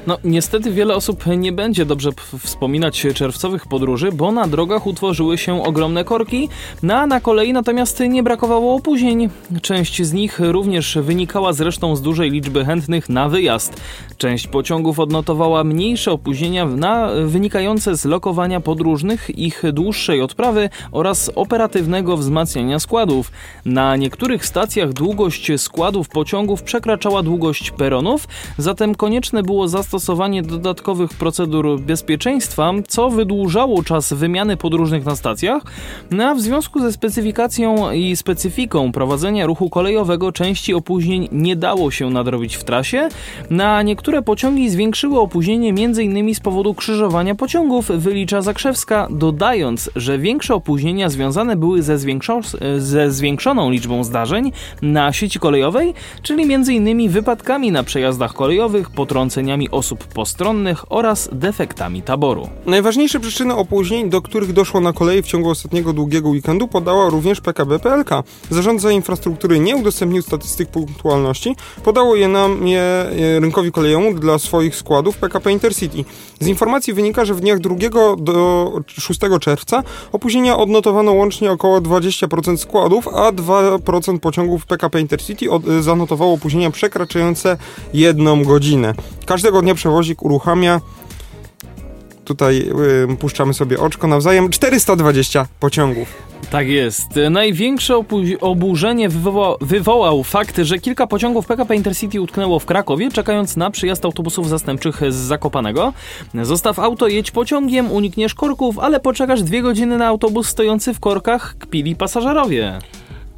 [0.06, 5.64] No, niestety wiele osób nie będzie dobrze wspominać czerwcowych podróży, bo na drogach utworzyły się
[5.64, 6.48] ogromne korki,
[6.82, 9.28] no a na kolei natomiast nie brakowało opóźnień.
[9.62, 13.80] Część z nich również wynikała zresztą z dużej liczby chętnych na wyjazd.
[14.18, 22.16] Część pociągów odnotowała mniejsze opóźnienia na, wynikające z lokowania podróżnych, ich dłuższej odprawy oraz operatywnego
[22.16, 23.32] wzmacniania składów.
[23.64, 31.80] Na niektórych stacjach długość składów pociągów przekraczała długość peronów, zatem konieczne było zastosowanie dodatkowych procedur
[31.80, 35.62] bezpieczeństwa, co wydłużało czas wymiany podróżnych na stacjach,
[36.10, 41.90] no a w związku ze specyfikacją i specyfiką prowadzenia ruchu kolejowego części opóźnień nie dało
[41.90, 43.08] się nadrobić w trasie,
[43.50, 46.34] na niektóre pociągi zwiększyły opóźnienie m.in.
[46.34, 51.98] z powodu krzyżowania pociągów, wylicza Zakrzewska, dodając, że większe opóźnienia związane były ze,
[52.80, 57.10] ze zwiększoną liczbą zdarzeń na sieci kolejowej, czyli m.in.
[57.10, 62.48] wypadkami na przejazdach kolejowych, potrąceniami osób postronnych oraz defektami taboru.
[62.66, 67.40] Najważniejsze przyczyny opóźnień, do których doszło na kolei w ciągu ostatniego długiego weekendu, podała również
[67.40, 68.10] PKB PLK.
[68.50, 74.76] Zarządca infrastruktury nie udostępnił statystyk punktualności, podało je nam je e, rynkowi kolejowemu dla swoich
[74.76, 76.04] składów PKP Intercity.
[76.40, 77.74] Z informacji wynika, że w dniach 2
[78.18, 85.68] do 6 czerwca opóźnienia odnotowano łącznie około 20% składów, a 2% pociągów PKP Intercity od,
[85.68, 87.56] e, zanotowało opóźnienia przekraczające
[87.94, 88.94] jedną godzinę.
[89.26, 90.80] Każdego dnia przewozik uruchamia
[92.28, 92.70] tutaj
[93.18, 96.28] puszczamy sobie oczko nawzajem 420 pociągów.
[96.50, 97.08] Tak jest.
[97.30, 98.02] Największe
[98.40, 104.04] oburzenie wywoła- wywołał fakt, że kilka pociągów PKP Intercity utknęło w Krakowie, czekając na przyjazd
[104.04, 105.92] autobusów zastępczych z Zakopanego.
[106.42, 111.54] Zostaw auto, jedź pociągiem, unikniesz korków, ale poczekasz dwie godziny na autobus stojący w korkach,
[111.58, 112.78] kpili pasażerowie.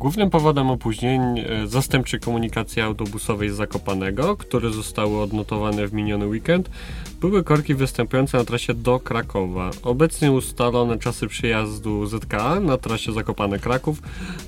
[0.00, 6.70] Głównym powodem opóźnień e, zastępczej komunikacji autobusowej z Zakopanego, które zostały odnotowane w miniony weekend,
[7.20, 9.70] były korki występujące na trasie do Krakowa.
[9.82, 13.94] Obecnie ustalone czasy przyjazdu ZKA na trasie Zakopane-Kraków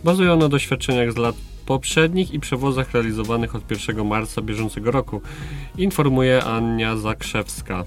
[0.05, 1.37] bazują na doświadczeniach z lat
[1.67, 5.21] poprzednich i przewozach realizowanych od 1 marca bieżącego roku,
[5.79, 7.85] informuje Ania Zakrzewska.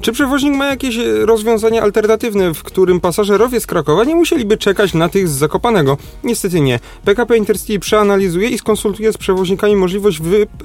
[0.00, 4.94] Czy przewoźnik ma jakieś e, rozwiązanie alternatywne, w którym pasażerowie z Krakowa nie musieliby czekać
[4.94, 5.96] na tych z Zakopanego?
[6.24, 6.80] Niestety nie.
[7.04, 10.20] PKP Intercity przeanalizuje i skonsultuje z przewoźnikami możliwość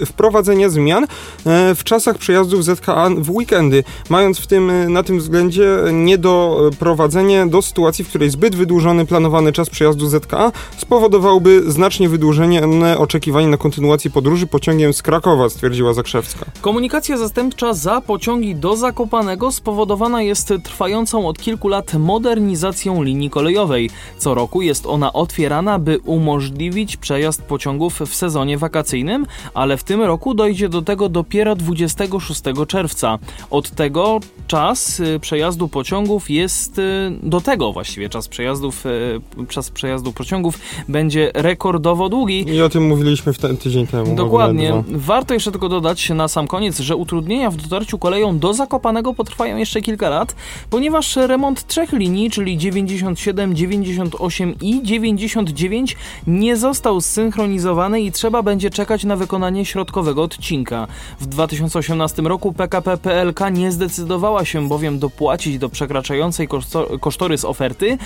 [0.05, 5.19] wprowadzenia zmian e, w czasach przejazdów ZKA w weekendy, mając w tym, e, na tym
[5.19, 12.61] względzie niedoprowadzenie do sytuacji, w której zbyt wydłużony planowany czas przejazdu ZKA spowodowałby znacznie wydłużenie
[12.97, 16.45] oczekiwanie na kontynuację podróży pociągiem z Krakowa, stwierdziła Zakrzewska.
[16.61, 19.12] Komunikacja zastępcza za pociągi do Zakopanego
[19.51, 23.89] spowodowana jest trwającą od kilku lat modernizacją linii kolejowej.
[24.17, 30.01] Co roku jest ona otwierana, by umożliwić przejazd pociągów w sezonie wakacyjnym, ale w tym
[30.01, 33.19] roku dojdzie do tego dopiero 26 czerwca.
[33.49, 39.69] Od tego czas y, przejazdu pociągów jest y, do tego właściwie czas przejazdów y, czas
[39.69, 42.45] przejazdu pociągów będzie rekordowo długi.
[42.49, 44.15] I o tym mówiliśmy w ten tydzień temu.
[44.15, 44.83] Dokładnie.
[44.87, 49.57] Warto jeszcze tylko dodać na sam koniec, że utrudnienia w dotarciu koleją do Zakopanego potrwają
[49.57, 50.35] jeszcze kilka lat,
[50.69, 55.95] ponieważ remont trzech linii, czyli 97, 98 i 99
[56.27, 60.87] nie został zsynchronizowany i trzeba będzie czekać na wykonanie środkowego odcinka.
[61.19, 67.97] W 2018 roku PKP PLK nie zdecydowała się bowiem dopłacić do przekraczającej koszto- kosztorys oferty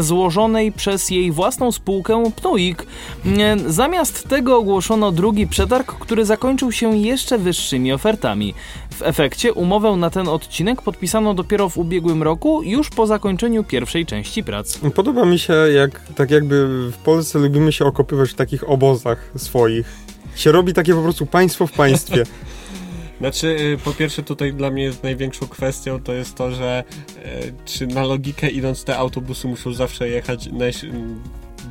[0.00, 2.86] złożonej przez jej własną spółkę Pnuik.
[3.26, 8.54] E, Zamiast tego ogłoszono drugi przetarg, który zakończył się jeszcze wyższymi ofertami.
[8.96, 14.06] W efekcie umowę na ten odcinek podpisano dopiero w ubiegłym roku, już po zakończeniu pierwszej
[14.06, 14.78] części prac.
[14.94, 19.86] Podoba mi się, jak tak jakby w Polsce lubimy się okopywać w takich obozach swoich.
[20.34, 22.24] Się robi takie po prostu państwo w państwie.
[23.20, 26.84] Znaczy, y, po pierwsze tutaj dla mnie jest największą kwestią to jest to, że
[27.16, 30.48] y, czy na logikę idąc te autobusy muszą zawsze jechać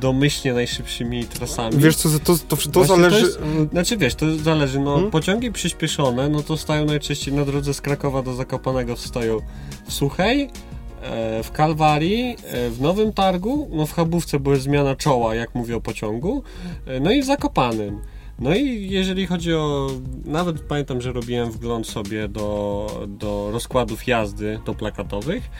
[0.00, 1.76] domyślnie najszybszymi trasami.
[1.78, 3.20] Wiesz co, to, to, to, zależy...
[3.20, 3.38] to jest-
[3.72, 5.10] Znaczy wiesz, to zależy, no Hmm?
[5.10, 9.38] pociągi przyspieszone, no to stają najczęściej na drodze z Krakowa do Zakopanego stoją
[9.86, 10.50] w Suchej,
[11.02, 15.76] e, w Kalwarii, e, w Nowym Targu, no w Chabówce była zmiana czoła, jak mówię
[15.76, 16.42] o pociągu,
[16.86, 18.00] e, no i w Zakopanym.
[18.38, 19.90] No i jeżeli chodzi o,
[20.24, 25.50] nawet pamiętam, że robiłem wgląd sobie do, do rozkładów jazdy, do plakatowych,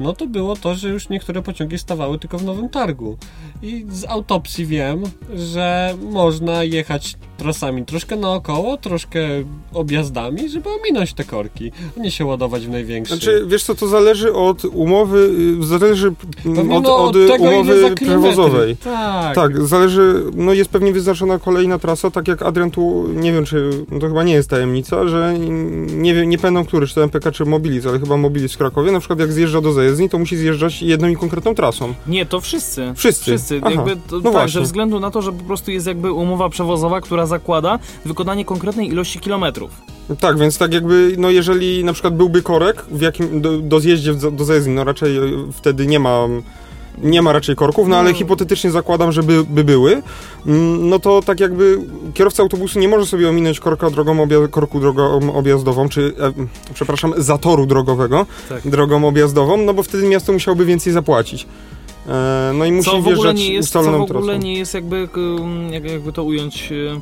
[0.00, 3.18] no to było to, że już niektóre pociągi stawały tylko w Nowym Targu.
[3.62, 5.02] I z autopsji wiem,
[5.34, 9.20] że można jechać trasami troszkę naokoło, troszkę
[9.72, 13.14] objazdami, żeby ominąć te korki, a nie się ładować w największy.
[13.14, 15.30] Znaczy, wiesz co, to zależy od umowy,
[15.62, 16.12] y, zależy
[16.44, 18.06] Pewnie, od, no, od tego, ile umowy za kilometry.
[18.06, 18.76] przewozowej.
[18.76, 19.34] Tak.
[19.34, 23.70] Tak, zależy, no jest pewnie wyznaczona kolejna trasa, tak jak Adrian tu, nie wiem czy,
[23.90, 25.34] no to chyba nie jest tajemnica, że
[25.88, 28.92] nie wiem, nie pamiętam który, czy to MPK czy Mobilis, ale chyba Mobilis w Krakowie,
[28.92, 31.94] na przykład jak zjeżdża do zajezdni, to musi zjeżdżać jedną i konkretną trasą.
[32.06, 32.92] Nie, to wszyscy.
[32.96, 33.24] Wszyscy.
[33.24, 33.60] Wszyscy.
[33.62, 33.70] Aha.
[33.74, 34.60] Jakby to, No tak, właśnie.
[34.60, 38.88] ze względu na to, że po prostu jest jakby umowa przewozowa, która zakłada wykonanie konkretnej
[38.88, 39.70] ilości kilometrów.
[40.20, 44.14] Tak, więc tak jakby, no jeżeli na przykład byłby korek w jakim, do, do zjeździe
[44.14, 46.26] do zajezdni, no raczej e, wtedy nie ma,
[47.02, 48.16] nie ma raczej korków, no ale No.
[48.16, 50.02] hipotetycznie zakładam, że by, by były,
[50.46, 51.78] mm, no to tak jakby
[52.14, 56.32] kierowca autobusu nie może sobie ominąć korka drogą obja- korku drogą objazdową, czy, e,
[56.74, 58.68] przepraszam, zatoru drogowego, Tak.
[58.68, 61.46] drogą objazdową, no bo wtedy miasto musiałoby więcej zapłacić.
[62.08, 64.42] E, no i musi Co wjeżdżać nie jest, co w ustaloną ogóle trasą.
[64.42, 65.08] nie jest jakby,
[65.70, 67.00] jakby to ująć, e,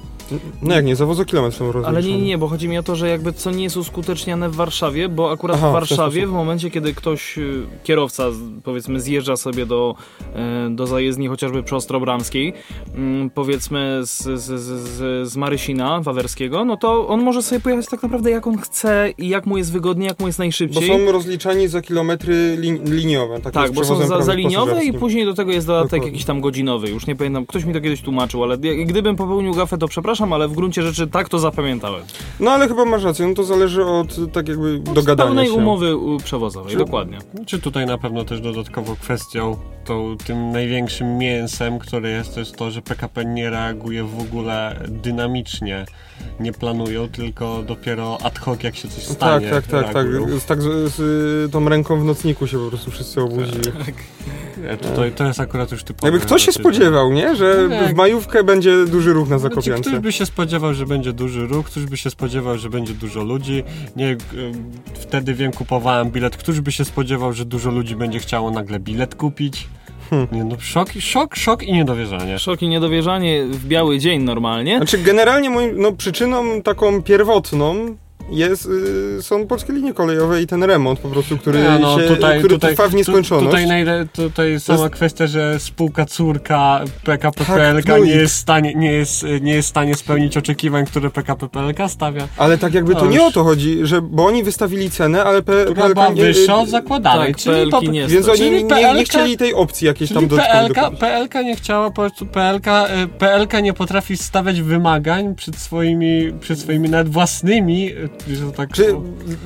[0.63, 1.89] No jak nie, za wozokilometr są rozliczone.
[1.99, 4.55] Ale nie, nie, bo chodzi mi o to, że jakby co nie jest uskuteczniane w
[4.55, 6.37] Warszawie, bo akurat Aha, w w Warszawie w sposób.
[6.37, 8.25] momencie, kiedy ktoś, y, kierowca
[8.65, 9.95] powiedzmy zjeżdża sobie do,
[10.35, 12.53] e, do zajezdni chociażby przy Ostrobramskiej,
[12.95, 18.03] mm, powiedzmy z, z, z, z, Marysina Wawerskiego, no to on może sobie pojechać tak
[18.03, 20.89] naprawdę jak on chce i jak mu jest wygodnie, jak mu jest Bo najszybciej.
[20.89, 23.41] są rozliczani za kilometry lin liniowe.
[23.41, 26.09] Tak, Tak, bo są za, za liniowe i później do tego jest dodatek Dokładnie.
[26.09, 26.91] jakiś tam godzinowy.
[26.91, 30.49] Już nie pamiętam, ktoś mi to kiedyś tłumaczył, ale gdybym popełnił gafę, to przepraszam, ale
[30.49, 32.03] w gruncie rzeczy tak to zapamiętałem.
[32.41, 35.53] No ale chyba masz rację, no to zależy od tak jakby dogadania pełnej się.
[35.53, 37.19] umowy u- przewozowej, Czy- dokładnie.
[37.47, 42.57] Czy tutaj na pewno też dodatkowo kwestią, tą, tym największym mięsem, które jest, to jest
[42.57, 45.85] to, że PKP nie reaguje w ogóle dynamicznie.
[46.41, 49.51] Nie planują, tylko dopiero ad hoc, jak się coś Tak, stanie.
[49.51, 49.95] tak, tak, tak.
[49.95, 50.39] reagują.
[50.41, 53.59] Z, tak z, z tą ręką w nocniku się po prostu wszyscy obudzili.
[54.65, 56.13] E, To, to, to jest akurat już typowe.
[56.13, 57.37] Jakby kto się spodziewał, nie?
[57.37, 59.91] Że w majówkę będzie duży ruch na Znaczy, Zakopiance.
[59.91, 63.25] ktoś by się spodziewał, że będzie duży ruch, ktoś by się spodziewał, że będzie dużo
[63.25, 63.63] ludzi.
[63.97, 64.19] Nie, y,
[64.95, 66.37] wtedy wiem, kupowałem bilet.
[66.37, 69.69] Któż by się spodziewał, że dużo ludzi będzie chciało nagle bilet kupić?
[70.15, 70.29] Hmm.
[70.33, 72.39] Nie, no, szok, szok, szok i niedowierzanie.
[72.39, 74.77] Szok i niedowierzanie w biały dzień normalnie.
[74.77, 77.97] Znaczy generalnie moim, no, przyczyną taką pierwotną
[78.31, 78.67] jest,
[79.19, 82.39] y, są polskie linie kolejowe i ten remont po prostu, który, Nie, no, się, tutaj,
[82.39, 83.45] który tutaj, trwa w nieskończoność.
[83.45, 88.03] Tu, tutaj, najle, tutaj sama jest- kwestia, że spółka córka PKP Tak, PLK no i-
[88.03, 91.89] nie, jest w stanie, nie, jest, nie jest w stanie spełnić oczekiwań, które PKP PLK
[91.89, 92.29] stawia.
[92.37, 93.27] Ale tak jakby to No nie już.
[93.27, 96.57] o to chodzi, że, bo oni wystawili cenę, ale P, Która PLK była nie, wyższa
[96.57, 97.27] od y, zakładanej.
[97.35, 100.13] tak, czyli PLK nie Więc oni nie, Czyli nie, nie PLK chcieli tej opcji jakiejś
[100.13, 101.01] tam PLK, dopuścić.
[101.01, 102.67] PLK nie chciała, po prostu PLK,
[103.05, 107.91] y, PLK nie potrafi stawiać wymagań przed swoimi, przed swoimi nawet własnymi,
[108.29, 108.73] że tak...
[108.73, 108.95] Czy,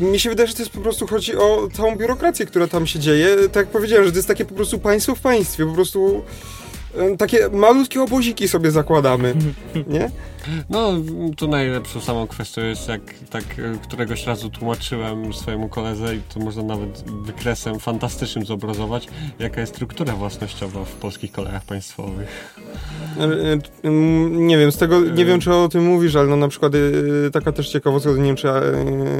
[0.01, 2.99] mi się wydaje, że to jest po prostu chodzi o całą biurokrację, która tam się
[2.99, 3.37] dzieje.
[3.37, 6.23] Tak jak powiedziałem, że to jest takie po prostu państwo w państwie, po prostu
[7.19, 9.35] takie malutkie oboziki sobie zakładamy,
[9.87, 10.11] nie?
[10.71, 10.93] No,
[11.37, 16.41] tu najlepszą samą kwestią jest, jak tak y, któregoś razu tłumaczyłem swojemu koledze i to
[16.41, 19.09] można nawet wykresem fantastycznym zobrazować,
[19.39, 22.57] jaka jest struktura własnościowa w polskich kolejach państwowych.
[23.19, 23.23] E,
[23.85, 23.91] e,
[24.31, 27.31] Nie wiem, z tego, nie wiem czy o tym mówisz, ale no na przykład e,
[27.31, 28.63] taka też ciekawostka, nie wiem czy e,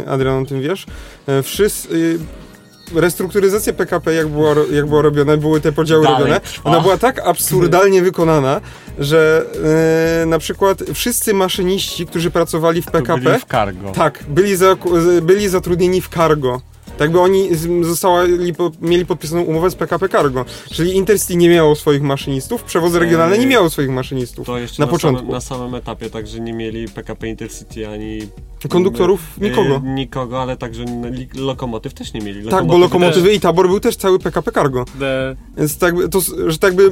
[0.07, 0.87] Adrian o tym wiesz.
[1.27, 2.48] E, Wszyscy, e,
[2.95, 6.71] restrukturyzacja PKP, jak była, jak była robiona, były te podziały Dalej robione, trwa.
[6.71, 8.61] ona była tak absurdalnie wykonana,
[8.99, 9.45] że
[10.23, 13.93] e, na przykład wszyscy maszyniści, którzy pracowali w PKP, byli w cargo.
[13.93, 14.77] tak, byli, za,
[15.23, 16.61] byli zatrudnieni w cargo.
[16.99, 17.49] Tak by oni
[17.83, 20.45] zostali, mieli podpisaną umowę z PKP Cargo.
[20.71, 24.47] Czyli Intercity nie miało swoich maszynistów, przewozy regionalne nie miało swoich maszynistów.
[24.47, 25.21] To jeszcze Na na, początku.
[25.21, 28.19] Samym, na samym etapie, także nie mieli PKP Intercity ani...
[28.69, 29.77] Konduktorów nikogo.
[29.77, 30.85] Y, nikogo, ale także
[31.35, 32.49] lokomotyw też nie mieli.
[32.49, 34.85] Tak, bo lokomotywy i tabor był też cały PKP Cargo.
[34.99, 35.37] The...
[35.57, 36.91] Więc tak, by- to, że tak by...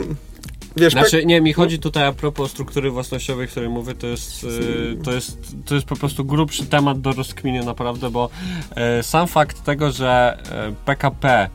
[0.76, 4.44] Wiesz, Znaczy, nie, mi chodzi tutaj a propos struktury własnościowej, o której mówię, to jest,
[4.44, 8.30] y, to jest, to jest po prostu grubszy temat do rozkminy naprawdę, bo
[8.74, 11.48] e, sam fakt tego, że e, PKP,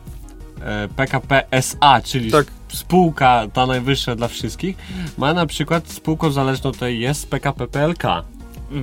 [0.62, 2.48] e, PKP SA, czyli Tak.
[2.74, 4.78] spółka ta najwyższa dla wszystkich,
[5.18, 8.04] ma na przykład spółką zależną tutaj jest PKP PLK,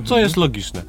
[0.05, 0.83] co jest logiczne.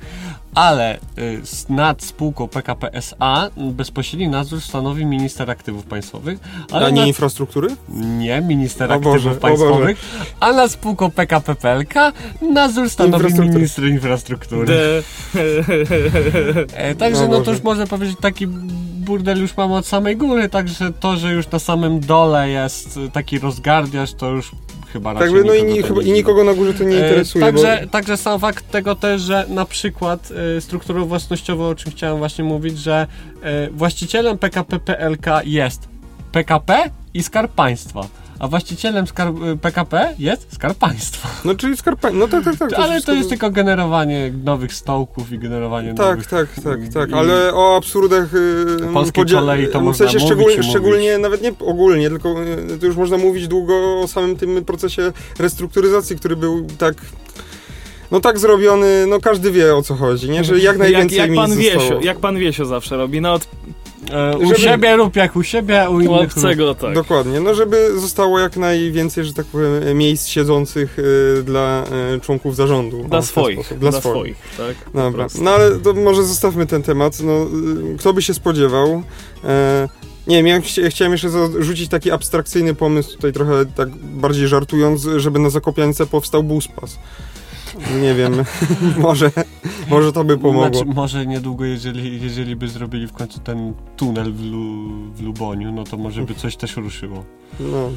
[0.54, 6.38] Ale y, nad spółką PKP SA bezpośredni nadzór stanowi minister aktywów państwowych,
[6.72, 7.68] ale a nie nad infrastruktury?
[7.88, 9.98] nie, minister O aktywów Boże, państwowych,
[10.40, 11.94] a nad spółką PKP PLK
[12.52, 13.54] nadzór stanowi Infrastruktury.
[13.58, 14.66] minister infrastruktury.
[14.66, 15.02] The...
[16.74, 18.46] E, także O no to już można powiedzieć taki
[19.10, 23.38] burdel już mamy od samej góry, także to, że już na samym dole jest taki
[23.38, 24.50] rozgardiaż, to już
[24.92, 27.08] chyba raczej Tak by, no i, nikogo ni, i nikogo na górze to nie E,
[27.08, 27.44] interesuje.
[27.44, 32.18] Także, także sam fakt tego też, że na przykład e, strukturą własnościową, o czym chciałem
[32.18, 33.06] właśnie mówić, że
[33.42, 35.88] e, właścicielem PKP PLK jest
[36.32, 38.19] PKP i Skarb Państwa.
[38.40, 41.28] A właścicielem skarb, PKP jest Skarb Państwa.
[41.44, 42.10] No czyli skarpa...
[42.10, 42.72] No tak, tak, tak.
[42.72, 46.26] Ale wszystko- to jest tylko generowanie nowych stołków i generowanie Tak, nowych...
[46.26, 50.26] tak, tak, tak, i- ale o absurdach yy, Polskiej kolei to w można sensie mówić
[50.28, 50.70] szczególnie, mówić.
[50.70, 52.28] szczególnie, nawet nie ogólnie, tylko
[52.68, 56.94] yy, to już można mówić długo o samym tym procesie restrukturyzacji, który był tak
[58.10, 60.44] no tak zrobiony, no każdy wie o co chodzi, nie?
[60.44, 62.00] Że jak Jak, najwięcej jak, pan miejsc Wiesio, zostało.
[62.02, 63.48] jak pan Wiesio zawsze robi, no od
[64.12, 66.78] E, u Żeby- siebie rób jak u siebie, a u innych rób.
[66.78, 66.94] tak.
[66.94, 70.98] Dokładnie, no żeby zostało jak najwięcej, że tak powiem, miejsc siedzących
[71.36, 73.00] yy, dla yy, członków zarządu.
[73.00, 73.78] O, Dla ten swoich, sposób.
[73.78, 74.36] dla, Dla swoich.
[74.54, 74.90] swoich, tak?
[74.94, 77.20] Dobra, no ale to może zostawmy ten temat.
[77.20, 77.32] No,
[77.94, 79.02] y, kto by się spodziewał?
[79.44, 79.88] E,
[80.26, 85.02] nie wiem, ja chcia- chciałem jeszcze zarzucić taki abstrakcyjny pomysł, tutaj trochę tak bardziej żartując,
[85.16, 86.98] żeby na Zakopiance powstał buspas.
[88.02, 88.32] Nie wiem,
[88.98, 89.30] może,
[89.88, 90.68] może to by pomogło.
[90.68, 95.72] Znaczy, może niedługo, jeżeli, jeżeli by zrobili w końcu ten tunel w, Lu, w Luboniu,
[95.72, 97.24] no to może by coś też ruszyło.
[97.60, 97.90] No.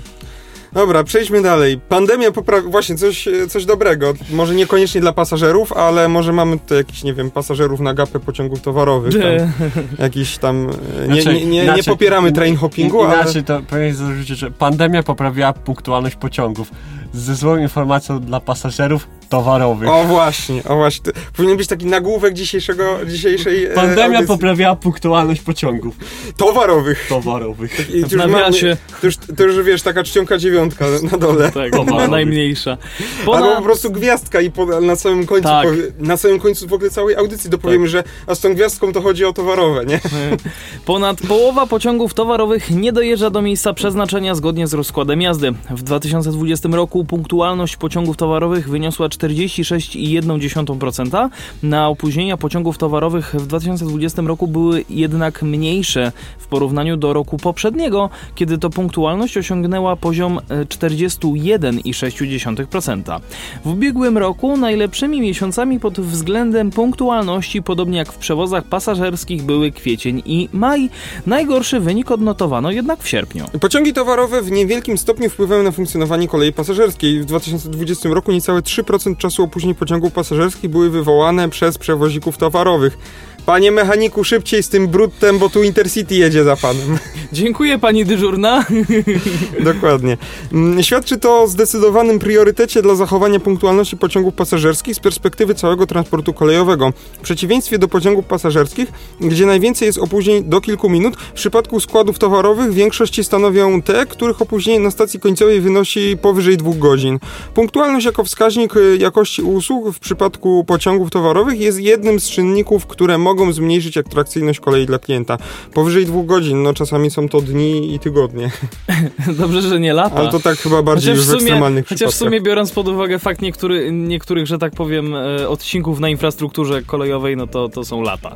[0.73, 1.79] Dobra, przejdźmy dalej.
[1.89, 2.69] Pandemia poprawia...
[2.69, 4.13] Właśnie, coś, coś dobrego.
[4.31, 8.61] Może niekoniecznie dla pasażerów, ale może mamy tutaj jakichś, nie wiem, pasażerów na gapę pociągów
[8.61, 9.13] towarowych.
[9.13, 9.69] Tam,
[10.05, 10.67] jakiś tam...
[11.09, 13.21] Nie, Znaczy, nie, nie, nie inaczej- popieramy train hoppingu, ale...
[13.21, 16.71] Inaczej to powinien zarzucić, że pandemia poprawiła punktualność pociągów.
[17.13, 19.89] Ze złą informacją dla pasażerów towarowych.
[19.89, 21.11] O właśnie, o właśnie.
[21.11, 24.27] To powinien być taki nagłówek dzisiejszego, dzisiejszej e, Pandemia audycji.
[24.27, 25.95] poprawiała punktualność pociągów
[26.37, 27.05] towarowych.
[27.09, 27.89] towarowych.
[27.89, 28.77] I W już nawiasie.
[29.01, 31.51] to, już, to już wiesz, taka czcionka dziewiątka na dole.
[31.51, 32.09] Tak, Towarowych.
[32.09, 32.71] najmniejsza.
[32.71, 35.67] Albo po Ponad, prostu gwiazdka i po, na samym końcu, Tak.
[35.67, 39.01] powie, na samym końcu w ogóle całej audycji dopowiemy, że a z tą gwiazdką to
[39.01, 39.99] chodzi o towarowe, nie?
[40.85, 45.51] ponad połowa pociągów towarowych nie dojeżdża do miejsca przeznaczenia zgodnie z rozkładem jazdy.
[45.69, 51.29] W 2020 roku punktualność pociągów towarowych wyniosła 46,1%.
[51.63, 58.09] Na opóźnienia pociągów towarowych w 2020 roku były jednak mniejsze w porównaniu do roku poprzedniego,
[58.35, 63.19] kiedy to punktualność osiągnęła poziom e, 41,6%.
[63.65, 70.21] W ubiegłym roku najlepszymi miesiącami pod względem punktualności, podobnie jak w przewozach pasażerskich, były kwiecień
[70.25, 70.89] i maj.
[71.25, 73.45] Najgorszy wynik odnotowano jednak w sierpniu.
[73.61, 77.21] Pociągi towarowe w niewielkim stopniu wpływają na funkcjonowanie kolei pasażerskiej.
[77.21, 82.97] W 2020 roku niecałe 3% czasu opóźnień pociągów pasażerskich były wywołane przez przewozików towarowych.
[83.45, 86.97] Panie mechaniku, szybciej z tym bruttem, bo tu Intercity jedzie za panem.
[87.33, 88.65] Dziękuję pani dyżurna.
[89.73, 90.17] Dokładnie.
[90.53, 96.33] Mm, Świadczy to o zdecydowanym priorytecie dla zachowania punktualności pociągów pasażerskich z perspektywy całego transportu
[96.33, 96.93] kolejowego.
[97.19, 102.19] W przeciwieństwie do pociągów pasażerskich, gdzie najwięcej jest opóźnień do kilku minut, w przypadku składów
[102.19, 107.19] towarowych większości stanowią te, których opóźnienie na stacji końcowej wynosi powyżej dwóch godzin.
[107.53, 113.17] Punktualność jako wskaźnik y, jakości usług w przypadku pociągów towarowych jest jednym z czynników, które
[113.17, 115.37] mogą zmniejszyć atrakcyjność kolei dla klienta.
[115.73, 118.51] Powyżej dwóch godzin, no czasami są to dni i tygodnie.
[119.39, 120.15] Dobrze, że nie lata.
[120.15, 122.71] Ale to tak chyba bardziej Chociaż już w, w sumie, ekstremalnych chociaż w sumie biorąc
[122.71, 127.69] pod uwagę fakt niektóry, niektórych, że tak powiem, e, odcinków na infrastrukturze kolejowej, no to,
[127.69, 128.35] to są lata.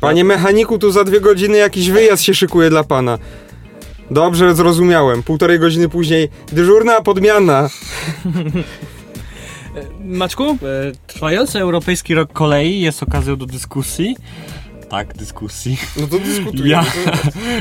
[0.00, 3.18] Panie mechaniku, tu za dwie godziny jakiś wyjazd się szykuje dla pana.
[4.10, 5.22] Dobrze, zrozumiałem.
[5.22, 7.68] Półtorej godziny później dyżurna podmiana.
[10.00, 10.44] Maćku?
[10.44, 10.56] E,
[11.06, 14.16] Trwający Europejski Rok Kolei jest okazją do dyskusji.
[14.88, 15.78] Tak, dyskusji.
[16.00, 16.68] No to dyskutujemy.
[16.68, 16.84] Ja,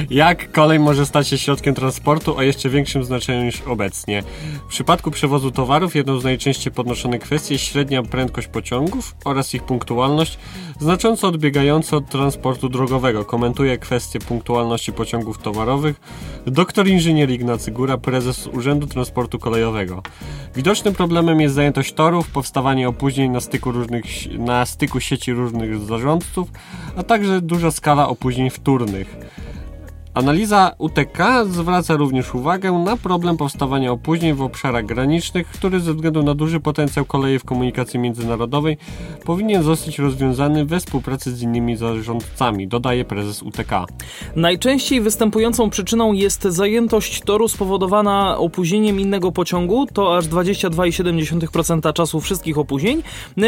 [0.09, 4.23] jak kolej może stać się środkiem transportu o jeszcze większym znaczeniu niż obecnie?
[4.65, 9.63] W przypadku przewozu towarów jedną z najczęściej podnoszonych kwestii jest średnia prędkość pociągów oraz ich
[9.63, 10.37] punktualność,
[10.79, 13.25] znacząco odbiegająca od transportu drogowego.
[13.25, 15.95] Komentuje kwestię punktualności pociągów towarowych
[16.47, 20.03] doktor inżynier Ignacy Góra, prezes Urzędu Transportu Kolejowego.
[20.55, 24.03] Widocznym problemem jest zajętość torów, powstawanie opóźnień na styku, różnych,
[24.39, 26.49] na styku sieci różnych zarządców,
[26.95, 29.17] a także duża skala opóźnień wtórnych.
[30.15, 36.23] Analiza UTK zwraca również uwagę na problem powstawania opóźnień w obszarach granicznych, który ze względu
[36.23, 38.77] na duży potencjał kolei w komunikacji międzynarodowej
[39.25, 43.71] powinien zostać rozwiązany we współpracy z innymi zarządcami, dodaje prezes UTK.
[44.35, 52.57] Najczęściej występującą przyczyną jest zajętość toru spowodowana opóźnieniem innego pociągu, to aż 22,7% czasu wszystkich
[52.57, 53.03] opóźnień.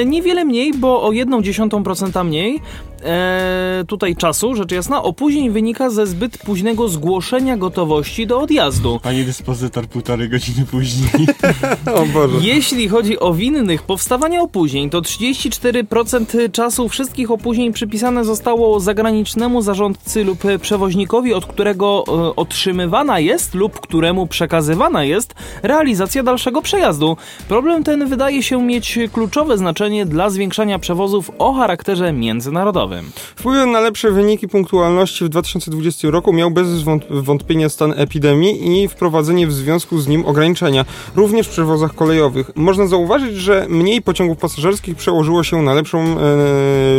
[0.05, 2.59] Niewiele mniej, bo o 1,1% mniej
[3.03, 8.99] e, tutaj czasu, rzecz jasna, opóźnień wynika ze zbyt późnego zgłoszenia gotowości do odjazdu.
[9.03, 11.27] Pani dyspozytor półtorej godziny później.
[11.95, 12.37] O Boże.
[12.41, 20.23] Jeśli chodzi o winnych powstawania opóźnień, to 34% czasu wszystkich opóźnień przypisane zostało zagranicznemu zarządcy
[20.23, 27.17] lub przewoźnikowi, od którego e, otrzymywana jest lub któremu przekazywana jest realizacja dalszego przejazdu.
[27.47, 33.11] Problem ten wydaje się mieć kluczowe znaczenie dla zwiększania przewozów o charakterze międzynarodowym.
[33.35, 38.87] Wpływem na lepsze wyniki punktualności w 2020 roku miał bez zwąt- wątpienia stan epidemii i
[38.87, 42.51] wprowadzenie w związku z nim ograniczenia, również w przewozach kolejowych.
[42.55, 46.15] Można zauważyć, że mniej pociągów pasażerskich przełożyło się na lepszą, e,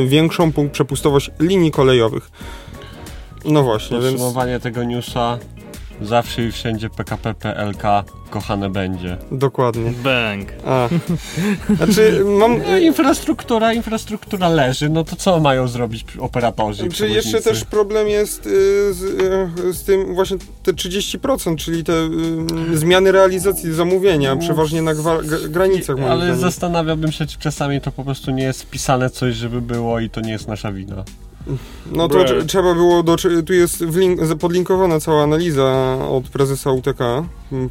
[0.06, 2.30] większą przepustowość linii kolejowych.
[3.44, 5.38] No właśnie, więc Podsumowanie tego newsa
[6.02, 9.16] zawsze i wszędzie PKP PLK kochane będzie.
[9.32, 9.92] dokładnie.
[10.04, 10.52] Bang.
[10.66, 10.88] A.
[11.76, 12.58] Znaczy, mam...
[12.58, 16.88] No, infrastruktura, infrastruktura leży, no to co mają zrobić operatorzy?
[16.88, 21.92] Czy jeszcze też problem jest y, z, y, z tym właśnie te 30%, czyli te
[22.72, 25.96] y, zmiany realizacji zamówienia, przeważnie na gwa, g, granicach.
[26.00, 26.40] Ale zdaniem.
[26.40, 30.20] zastanawiałbym się, czy czasami to po prostu nie jest wpisane coś, żeby było i to
[30.20, 31.04] nie jest nasza wina.
[31.92, 32.44] No to Bre.
[32.44, 33.84] trzeba było, do, tu jest
[34.40, 36.98] podlinkowana cała analiza od prezesa UTK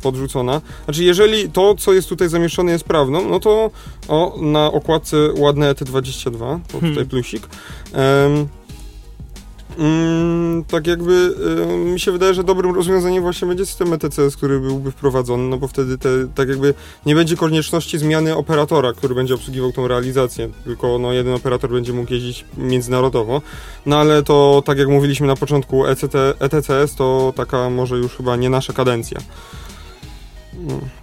[0.02, 0.62] podrzucona.
[0.86, 3.72] Znaczy, jeżeli to, co jest tutaj zamieszczone jest prawdą, no to
[4.08, 7.08] o, na okładce ładne E ET22, to tutaj Hmm.
[7.08, 7.48] plusik.
[7.94, 8.48] Em,
[9.78, 11.36] Mm, tak jakby
[11.74, 15.58] y, mi się wydaje, że dobrym rozwiązaniem właśnie będzie system ETCS, który byłby wprowadzony, no
[15.58, 16.74] bo wtedy te, tak jakby
[17.06, 21.94] nie będzie konieczności zmiany operatora, który będzie obsługiwał tą realizację, tylko no, jeden operator będzie
[21.94, 23.42] mógł jeździć międzynarodowo.
[23.86, 28.36] No ale to, tak jak mówiliśmy na początku, ECT, ETCS to taka może już chyba
[28.36, 29.20] nie nasza kadencja.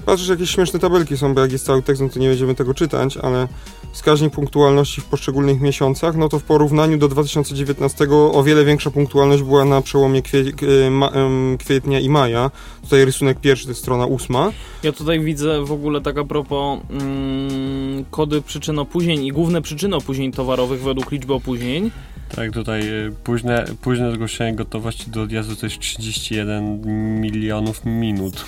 [0.06, 2.74] Patrzysz, jakieś śmieszne tabelki są, bo jak jest cały tekst, no to nie będziemy tego
[2.74, 3.48] czytać, ale
[3.92, 9.42] wskaźnik punktualności w poszczególnych miesiącach, no to w porównaniu do 2019 o wiele większa punktualność
[9.42, 12.50] była na przełomie kwie, em, kwietnia i maja.
[12.82, 14.52] Tutaj rysunek pierwszy, to jest strona ósma.
[14.82, 19.96] Ja tutaj widzę w ogóle tak a propos mm, kody przyczyn opóźnień i główne przyczyny
[19.96, 21.90] opóźnień towarowych według liczby opóźnień.
[22.36, 26.80] Tak, tutaj y, późne, późne zgłoszenie gotowości do odjazdu to jest 31
[27.20, 28.44] milionów minut.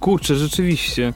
[0.00, 1.12] Kurczę, rzeczywiście.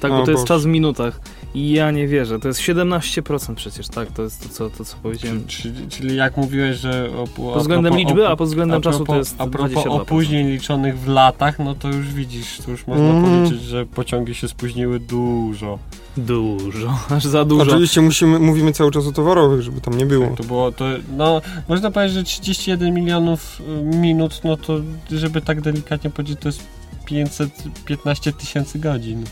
[0.00, 1.20] Tak, bo to jest czas w minutach.
[1.54, 2.38] I ja nie wierzę.
[2.38, 4.12] To jest 17% przecież, tak?
[4.12, 5.44] To jest to, co, to, co powiedziałem.
[5.46, 7.10] Czyli, czyli jak mówiłeś, że...
[7.18, 10.00] O, Pod względem liczby, a pod względem a propos, czasu to jest A propos 22%.
[10.00, 13.24] opóźnień liczonych w latach, no to już widzisz, to już można Mhm.
[13.24, 15.78] policzyć, że pociągi się spóźniły dużo.
[16.16, 17.62] Dużo, aż za dużo.
[17.62, 20.26] Oczywiście musimy, mówimy cały czas o towarowych, żeby tam nie było.
[20.36, 20.84] To było, to,
[21.16, 24.74] no, można powiedzieć, że 31 milionów y, minut, no to,
[25.10, 26.79] żeby tak delikatnie powiedzieć, to jest
[27.10, 29.24] 515 tysięcy godzin.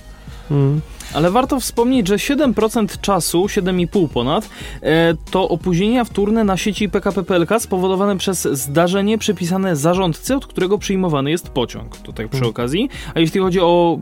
[0.50, 0.80] Mm.
[1.14, 4.48] Ale warto wspomnieć, że 7% czasu, 7,5 ponad,
[4.82, 10.78] e, to opóźnienia wtórne na sieci PKP PLK spowodowane przez zdarzenie przypisane zarządcy, od którego
[10.78, 11.96] przyjmowany jest pociąg.
[11.96, 12.50] To tak przy Hmm.
[12.50, 12.88] okazji.
[13.14, 13.98] A jeśli chodzi o,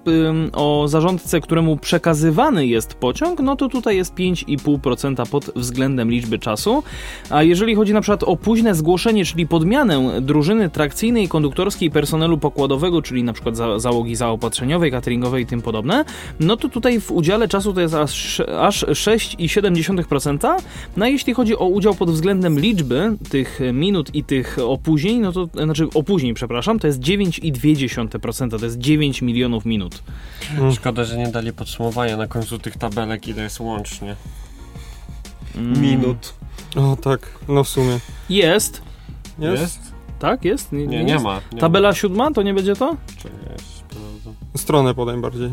[0.52, 6.82] o zarządcę, któremu przekazywany jest pociąg, no to tutaj jest 5,5% pod względem liczby czasu.
[7.30, 13.02] A jeżeli chodzi na przykład o późne zgłoszenie, czyli podmianę drużyny trakcyjnej, konduktorskiej, personelu pokładowego,
[13.02, 16.04] czyli na przykład za, załogi zaopatrzeniowej, cateringowej i tym podobne,
[16.40, 20.58] no to tutaj w udziale czasu to jest aż, aż 6,7%.
[20.96, 25.32] No a jeśli chodzi o udział pod względem liczby tych minut i tych opóźnień, no
[25.32, 30.02] to znaczy opóźnień, przepraszam, to jest 9,2%, to jest 9 milionów minut.
[30.58, 30.72] Mm.
[30.72, 34.16] Szkoda, że nie dali podsumowania na końcu tych tabelek, ile jest łącznie.
[35.56, 35.80] Mm.
[35.80, 36.34] Minut.
[36.76, 37.98] O tak, no w sumie.
[38.30, 38.82] Jest.
[39.38, 39.80] Jest?
[40.18, 40.72] Tak, jest?
[40.72, 41.24] Nie, nie, jest?
[41.24, 41.40] ma.
[41.52, 42.92] Nie Tabela siódma, to nie będzie to?
[42.92, 42.98] Ma.
[43.16, 43.56] Czekaj.
[44.56, 45.50] Stronę podaj bardziej.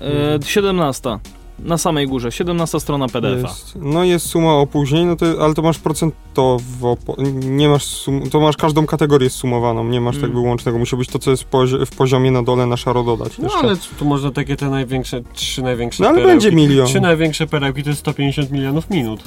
[0.00, 1.18] E, 17.
[1.58, 3.48] Na samej górze, 17 strona PDF-a.
[3.48, 3.78] Jest.
[3.80, 6.96] No jest suma opóźnień, no to, ale to masz procentowo,
[7.34, 10.28] nie masz sum, to masz każdą kategorię sumowaną, nie masz Mm.
[10.28, 13.02] tak wyłącznego, musi być to, co jest w, pozi- w poziomie na dole na szaro
[13.02, 13.58] dodać No jeszcze.
[13.58, 16.32] ale tu można takie te największe, trzy największe No ale perełki.
[16.46, 16.86] będzie milion.
[16.86, 19.20] Trzy największe perełki to jest 150 milionów minut.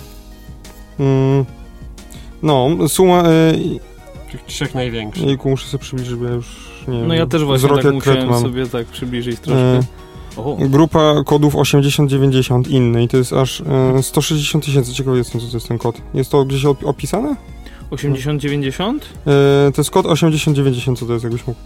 [1.00, 1.46] Mm.
[2.44, 3.80] No, suma, y,
[4.32, 5.26] Tych trzech największych.
[5.28, 6.46] jejku, muszę sobie przybliżyć, bo ja już
[6.88, 7.08] nie wiem.
[7.08, 8.42] No ja też właśnie tak musiałem mam.
[8.42, 9.62] sobie tak przybliżyć troszkę.
[9.78, 9.82] E,
[10.46, 13.62] O, Grupa kodów 8090 inny i to jest aż
[13.98, 14.94] e, 160 tysięcy.
[14.94, 16.02] Ciekawe jestem, co to jest ten kod.
[16.14, 17.36] Jest to gdzieś op- opisane?
[17.92, 18.94] 80-90?
[19.28, 21.60] E, to jest kod 8090, co to jest, jakbyś mógł...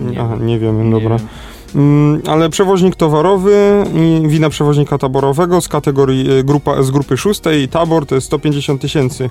[0.00, 0.46] Nie Aha, wiem.
[0.46, 1.16] nie wiem, dobra.
[1.18, 1.28] wiem.
[1.74, 7.68] Mm, ale przewoźnik towarowy i wina przewoźnika taborowego z kategorii e, grupa, z grupy szóstej,
[7.68, 9.30] tabor to jest 150 tysięcy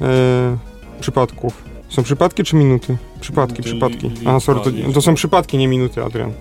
[0.00, 0.56] e,
[1.00, 1.64] przypadków.
[1.88, 2.96] Są przypadki czy minuty?
[3.20, 4.06] Przypadki, przypadki.
[4.08, 6.32] li- Aha, sorry, to, to są przypadki, nie minuty, Adrian.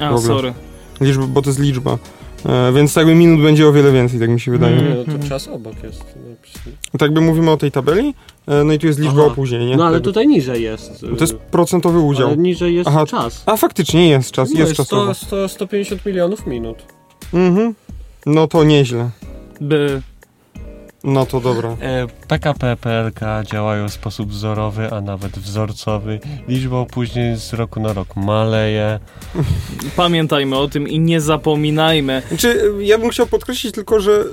[0.00, 0.54] A, sorry.
[1.00, 1.98] Liczba, bo to jest liczba.
[2.46, 4.76] E, więc jakby minut będzie o wiele więcej, tak mi się wydaje.
[4.76, 4.88] Mm.
[4.88, 6.00] Nie, no to czas obok jest.
[6.00, 6.76] napisane.
[6.98, 8.14] Tak by mówimy o tej tabeli,
[8.46, 9.32] e, no i tu jest liczba Aha.
[9.32, 9.76] opóźnień, nie?
[9.76, 11.00] No ale tutaj niżej jest.
[11.00, 12.28] To jest procentowy udział.
[12.28, 13.06] Ale niżej jest Aha.
[13.06, 13.42] czas.
[13.46, 15.14] A faktycznie jest czas, No jest jest czasowo.
[15.14, 16.76] 100, 100, 150 milionów minut.
[17.34, 17.74] Mhm.
[18.26, 19.10] No to nieźle.
[19.60, 20.02] By.
[21.06, 21.76] No to dobra.
[21.80, 26.20] E, PKP PLK działają w sposób wzorowy, a nawet wzorcowy.
[26.48, 29.00] Liczba opóźnień z roku na rok maleje.
[29.96, 32.22] Pamiętajmy o tym i nie zapominajmy.
[32.28, 34.24] Znaczy, ja bym chciał podkreślić tylko, że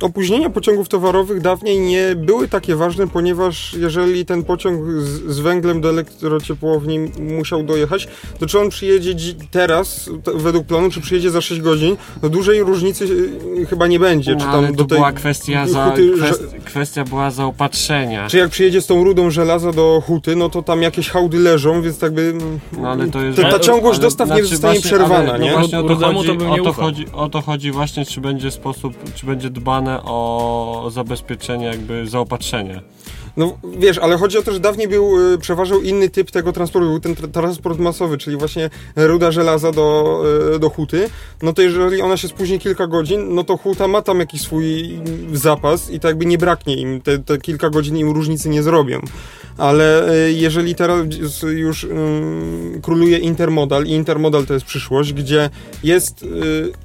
[0.00, 5.80] opóźnienia pociągów towarowych dawniej nie były takie ważne, ponieważ jeżeli ten pociąg z, z węglem
[5.80, 8.08] do elektrociepłowni musiał dojechać,
[8.38, 12.62] to czy on przyjedzie dzi- teraz, według planu, czy przyjedzie za 6 godzin, to dużej
[12.62, 13.04] różnicy
[13.62, 14.36] y, chyba nie będzie.
[14.36, 18.28] Czy No, tam ale do to tej, była kwestia, za, huty, kwest, kwestia była zaopatrzenia.
[18.28, 21.82] Czy jak przyjedzie z tą rudą żelaza do huty, no to tam jakieś hałdy leżą,
[21.82, 22.34] więc tak by...
[22.78, 25.38] No, ale to jest- ta, ta ciągłość ale dostaw nie znaczy zostanie właśnie- przerwana, ale,
[25.38, 25.52] no nie?
[25.52, 28.94] Właśnie o to, chodzi, to o, to chodzi, o to chodzi właśnie, czy będzie sposób,
[29.14, 32.80] czy będzie dbane o zabezpieczenie, jakby zaopatrzenie.
[33.36, 36.88] No wiesz, ale chodzi o to, że dawniej był, y, przeważał inny typ tego transportu,
[36.88, 40.22] był ten tra- transport masowy, czyli właśnie ruda żelaza do,
[40.54, 41.10] y, do huty,
[41.42, 45.00] no to jeżeli ona się spóźni kilka godzin, no to huta ma tam jakiś swój
[45.32, 49.00] zapas i tak jakby nie braknie im, te, te kilka godzin im różnicy nie zrobią.
[49.58, 51.06] Ale y, jeżeli teraz
[51.42, 55.50] już ym, króluje intermodal i intermodal to jest przyszłość, gdzie
[55.84, 56.26] jest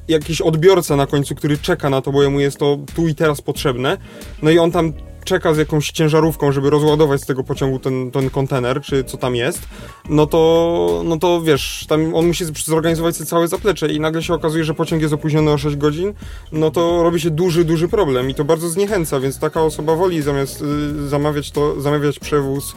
[0.08, 3.42] jakiś odbiorca na końcu, który czeka na to, bo jemu jest to tu i teraz
[3.42, 3.98] potrzebne,
[4.42, 4.94] no i on tam
[5.24, 9.36] czeka z jakąś ciężarówką, żeby rozładować z tego pociągu ten, ten kontener, czy co tam
[9.36, 9.62] jest,
[10.10, 14.34] no to, no to wiesz, tam on musi zorganizować sobie całe zaplecze i nagle się
[14.34, 16.14] okazuje, że pociąg jest opóźniony o 6 godzin,
[16.52, 20.22] no to robi się duży, duży problem i to bardzo zniechęca, więc taka osoba woli
[20.22, 22.76] zamiast y, zamawiać to, zamawiać przewóz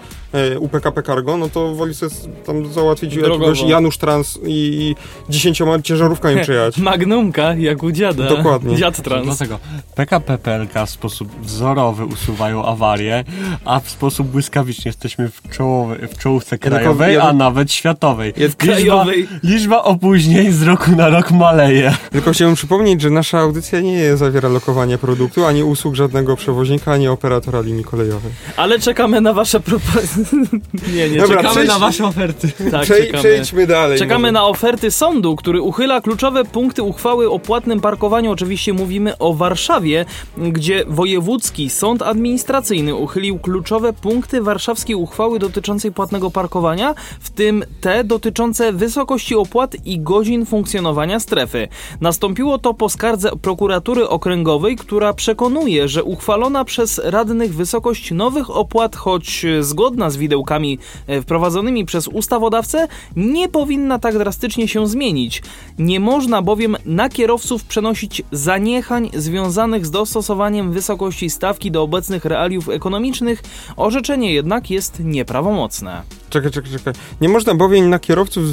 [0.59, 2.13] UPKP Cargo, no to woli sobie
[2.47, 3.33] tam załatwić Drogowo.
[3.45, 4.97] jakiegoś Janusz Trans i, i
[5.33, 6.79] dziesięcioma ciężarówkami przejechać.
[6.79, 8.29] Magnumka, jak u dziada.
[8.29, 8.77] Dokładnie.
[8.77, 9.25] Dziad trans.
[9.25, 9.59] Dlatego
[9.95, 13.25] PKP PLK w sposób wzorowy usuwają awarie,
[13.65, 18.35] a w sposób błyskawiczny jesteśmy w, czołowy, w czołówce krajowej, a nawet światowej.
[18.63, 19.05] Liczba,
[19.43, 21.95] liczba opóźnień z roku na rok maleje.
[22.11, 27.09] Tylko chciałbym przypomnieć, że nasza audycja nie zawiera lokowania produktu, ani usług żadnego przewoźnika, ani
[27.09, 28.33] operatora linii kolejowej.
[28.57, 30.22] Ale czekamy na wasze propozycje.
[30.95, 32.49] Nie, nie, Dobra, czekamy przejdź- na wasze oferty.
[32.71, 33.19] Tak, Przej- czekamy.
[33.19, 33.99] Przejdźmy dalej.
[33.99, 34.33] Czekamy może.
[34.33, 38.31] na oferty sądu, który uchyla kluczowe punkty uchwały o płatnym parkowaniu.
[38.31, 40.05] Oczywiście mówimy o Warszawie,
[40.39, 48.05] gdzie Wojewódzki Sąd Administracyjny uchylił kluczowe punkty warszawskiej uchwały dotyczącej płatnego parkowania, w tym te
[48.05, 51.69] dotyczące wysokości opłat i godzin funkcjonowania strefy.
[52.01, 58.97] Nastąpiło to po skardze prokuratury okręgowej, która przekonuje, że uchwalona przez radnych wysokość nowych opłat,
[58.97, 65.43] choć zgodna z widełkami e, wprowadzonymi przez ustawodawcę, nie powinna tak drastycznie się zmienić.
[65.79, 72.69] Nie można bowiem na kierowców przenosić zaniechań związanych z dostosowaniem wysokości stawki do obecnych realiów
[72.69, 73.43] ekonomicznych.
[73.77, 76.03] Orzeczenie jednak jest nieprawomocne.
[76.31, 76.93] Czekaj, czekaj, czekaj.
[77.21, 78.45] Nie można bowiem na kierowców,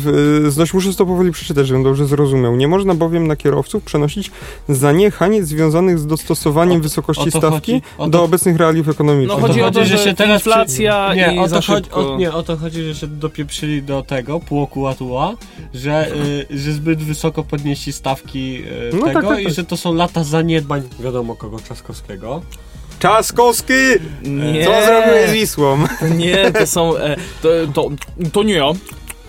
[0.46, 2.56] y, znoś muszę to powoli przeczytać, żebym dobrze zrozumiał.
[2.56, 4.32] Nie można bowiem na kierowców przenosić
[4.70, 9.42] zaniechań związanych z dostosowaniem O- wysokości o stawki chodzi- o to- do obecnych realiów ekonomicznych.
[9.42, 11.92] No chodzi o to, że, że się teraz przy- inflacja nie, i o za chodzi,
[11.92, 15.36] o, nie, o to chodzi, że się dopieprzyli do tego płokułatua,
[15.74, 16.12] że,
[16.52, 19.54] y, że zbyt wysoko podnieśli stawki y, No tak, tego tak, i tak.
[19.54, 22.42] że to są lata zaniedbań wiadomo kogo Trzaskowskiego.
[23.00, 23.74] Czaskowski!
[24.24, 25.78] Nie, Co zrobiłeś z Wisłą?
[26.18, 26.98] nie, to są...
[26.98, 27.90] E, to, to,
[28.34, 28.66] to nie ja,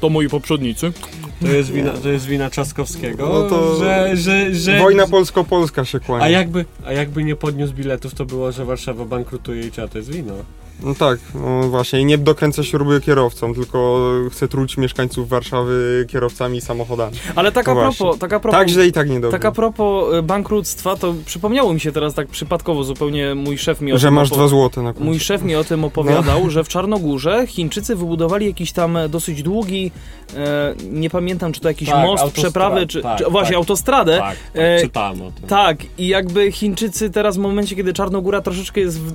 [0.00, 0.92] to moi poprzednicy.
[1.40, 4.78] To jest wina, to jest wina Trzaskowskiego, No to- że, że, że...
[4.78, 6.24] Wojna polsko-polska się kłania.
[6.24, 9.98] A jakby, a jakby nie podniósł biletów, to było, że Warszawa bankrutuje i czyja to
[9.98, 10.34] jest wino.
[10.82, 12.00] No tak, no właśnie.
[12.00, 14.00] I nie dokręca śruby kierowcom, tylko
[14.30, 17.16] chce truć mieszkańców Warszawy kierowcami i samochodami.
[17.36, 18.18] Ale tak a No propos, właśnie.
[18.20, 18.58] tak a propos...
[18.60, 19.38] Tak źle i tak niedobrze.
[19.38, 23.80] Tak a propos e, bankructwa, to przypomniało mi się teraz tak przypadkowo zupełnie mój szef
[23.80, 25.04] mi o Że tym masz opo- dwa złote na końcu.
[25.04, 29.90] Mój szef mi o tym opowiadał, że w Czarnogórze Chińczycy wybudowali jakiś tam dosyć długi,
[30.36, 33.56] e, nie pamiętam czy to jakiś Tak, most, przeprawy, czy, tak, czy właśnie tak.
[33.56, 34.18] autostradę.
[34.18, 35.48] Tak, tak E, czytałem o tym.
[35.48, 39.12] Tak, i jakby Chińczycy teraz w momencie, kiedy Czarnogóra troszeczkę jest w,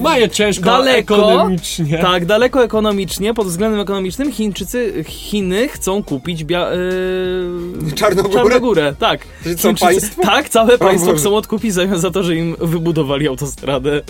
[0.00, 1.98] Mają ciężko Daleko, ekonomicznie.
[1.98, 8.34] tak, daleko ekonomicznie, pod względem ekonomicznym Chińczycy, Chiny chcą kupić bia, e, Czarnogórę?
[8.34, 9.20] Czarnogórę, tak.
[9.46, 10.22] Że co, państwo?
[10.22, 14.02] Tak, całe państwo chcą odkupić za, za to, że im wybudowali autostradę.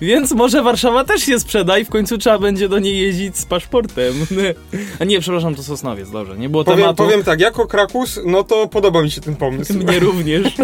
[0.00, 3.44] Więc może Warszawa też się sprzeda i w końcu trzeba będzie do niej jeździć z
[3.46, 4.14] paszportem.
[5.00, 6.96] A nie, przepraszam, to Sosnowiec, dobrze, nie było Powiem, tematu.
[7.04, 9.74] powiem tak, jako Krakus, no to podoba mi się ten pomysł.
[9.74, 10.54] Mnie również.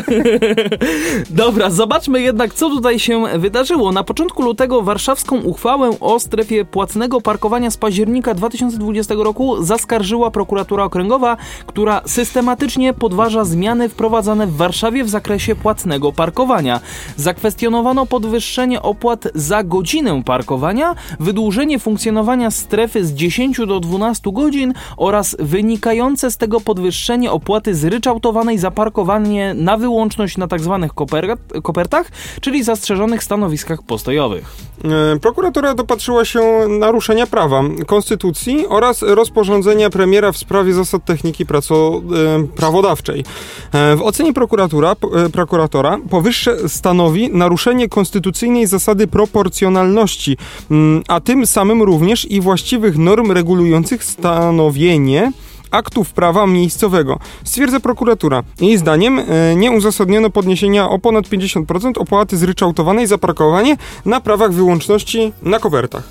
[1.31, 3.93] Dobra, zobaczmy jednak, co tutaj się wydarzyło.
[3.93, 10.85] Na początku lutego warszawską uchwałę o strefie płatnego parkowania z października 2020 roku zaskarżyła prokuratura
[10.85, 11.37] okręgowa,
[11.67, 16.81] która systematycznie podważa zmiany wprowadzane w Warszawie w zakresie płatnego parkowania.
[17.17, 18.96] Zakwestionowano podwyższenie opłat
[19.35, 26.61] za godzinę parkowania, wydłużenie funkcjonowania strefy z 10 do 12 godzin oraz wynikające z tego
[26.61, 30.89] podwyższenie opłaty zryczałtowanej za parkowanie na wyłączność na tzw.
[30.95, 34.57] Koper- kopertach, czyli zastrzeżonych stanowiskach postojowych.
[34.85, 42.03] E, Prokuratura dopatrzyła się naruszenia prawa, konstytucji oraz rozporządzenia premiera w sprawie zasad techniki praco,
[42.35, 43.25] e, prawodawczej.
[43.73, 44.97] E, W ocenie prokuratura,
[45.33, 50.37] prokuratora powyższe stanowi naruszenie konstytucyjnej zasady proporcjonalności,
[50.71, 55.33] mm, a tym samym również i właściwych norm regulujących stanowienie
[55.71, 57.19] aktów prawa miejscowego.
[57.45, 58.43] Stwierdza prokuratura.
[58.61, 64.53] Jej zdaniem e, nie uzasadniono podniesienia o ponad 50% opłaty zryczałtowanej za parkowanie na prawach
[64.53, 66.09] wyłączności na kopertach.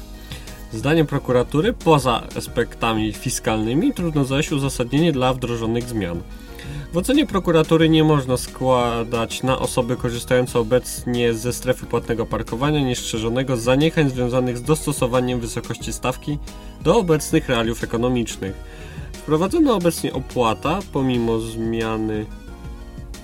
[0.73, 6.21] Zdaniem prokuratury, poza aspektami fiskalnymi, trudno znaleźć uzasadnienie dla wdrożonych zmian.
[6.95, 13.57] W ocenie prokuratury nie można składać na osoby korzystające obecnie ze strefy płatnego parkowania niestrzeżonego
[13.57, 16.37] zaniechań związanych z dostosowaniem wysokości stawki
[16.81, 18.53] do obecnych realiów ekonomicznych.
[19.13, 22.25] Wprowadzona obecnie opłata, pomimo zmiany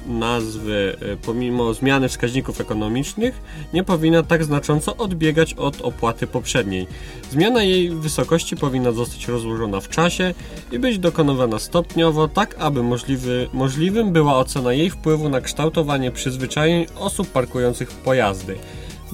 [0.07, 3.41] nazwy, e, pomimo zmiany wskaźników ekonomicznych,
[3.73, 6.87] nie powinna tak znacząco odbiegać od opłaty poprzedniej.
[7.31, 10.33] Zmiana jej wysokości powinna zostać rozłożona w czasie
[10.71, 16.85] i być dokonywana stopniowo, tak aby możliwy, możliwym była ocena jej wpływu na kształtowanie przyzwyczajeń
[16.95, 18.57] osób parkujących pojazdy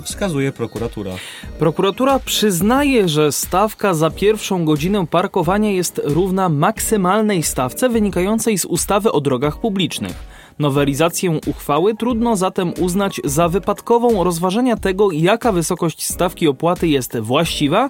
[0.03, 1.11] wskazuje prokuratura.
[1.59, 9.11] Prokuratura przyznaje, że stawka za pierwszą godzinę parkowania jest równa maksymalnej stawce wynikającej z ustawy
[9.11, 10.36] o drogach publicznych.
[10.60, 17.89] Nowelizację uchwały trudno zatem uznać za wypadkową rozważenia tego, jaka wysokość stawki opłaty jest właściwa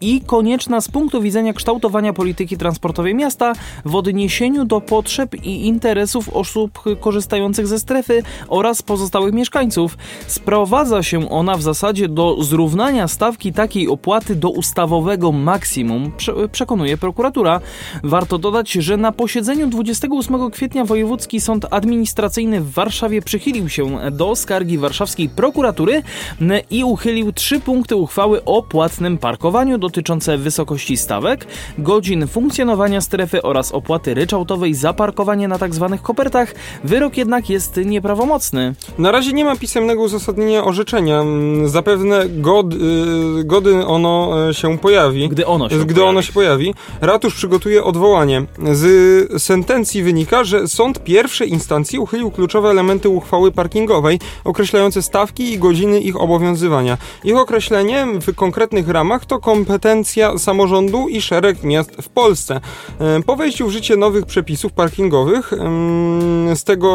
[0.00, 3.52] i konieczna z punktu widzenia kształtowania polityki transportowej miasta
[3.84, 9.98] w odniesieniu do potrzeb i interesów osób korzystających ze strefy oraz pozostałych mieszkańców.
[10.26, 16.12] Sprowadza się ona w zasadzie do zrównania stawki takiej opłaty do ustawowego maksimum,
[16.52, 17.60] przekonuje prokuratura.
[18.02, 24.10] Warto dodać, że na posiedzeniu 28 kwietnia Wojewódzki Sąd Administracyjny Administracyjny w Warszawie przychylił się
[24.12, 26.02] do skargi warszawskiej prokuratury
[26.70, 31.46] i uchylił trzy punkty uchwały o płatnym parkowaniu dotyczące wysokości stawek,
[31.78, 35.88] godzin funkcjonowania strefy oraz opłaty ryczałtowej za parkowanie na tzw.
[35.90, 36.54] Tak kopertach.
[36.84, 38.74] Wyrok jednak jest nieprawomocny.
[38.98, 41.24] Na razie nie ma pisemnego uzasadnienia orzeczenia.
[41.64, 42.78] Zapewne god, y,
[43.44, 45.28] gody ono e, się pojawi.
[45.28, 46.10] Gdy ono się Gdy pojawi.
[46.10, 46.74] ono się pojawi.
[47.00, 48.44] Ratusz przygotuje odwołanie.
[48.72, 55.52] Z sentencji wynika, że sąd pierwszej instancji instancji uchylił kluczowe elementy uchwały parkingowej określające stawki
[55.52, 56.98] i godziny ich obowiązywania.
[57.24, 62.60] Ich określenie w konkretnych ramach to kompetencja samorządu i szereg miast w Polsce.
[63.00, 65.52] E, po wejściu w życie nowych przepisów parkingowych
[66.54, 66.88] z tego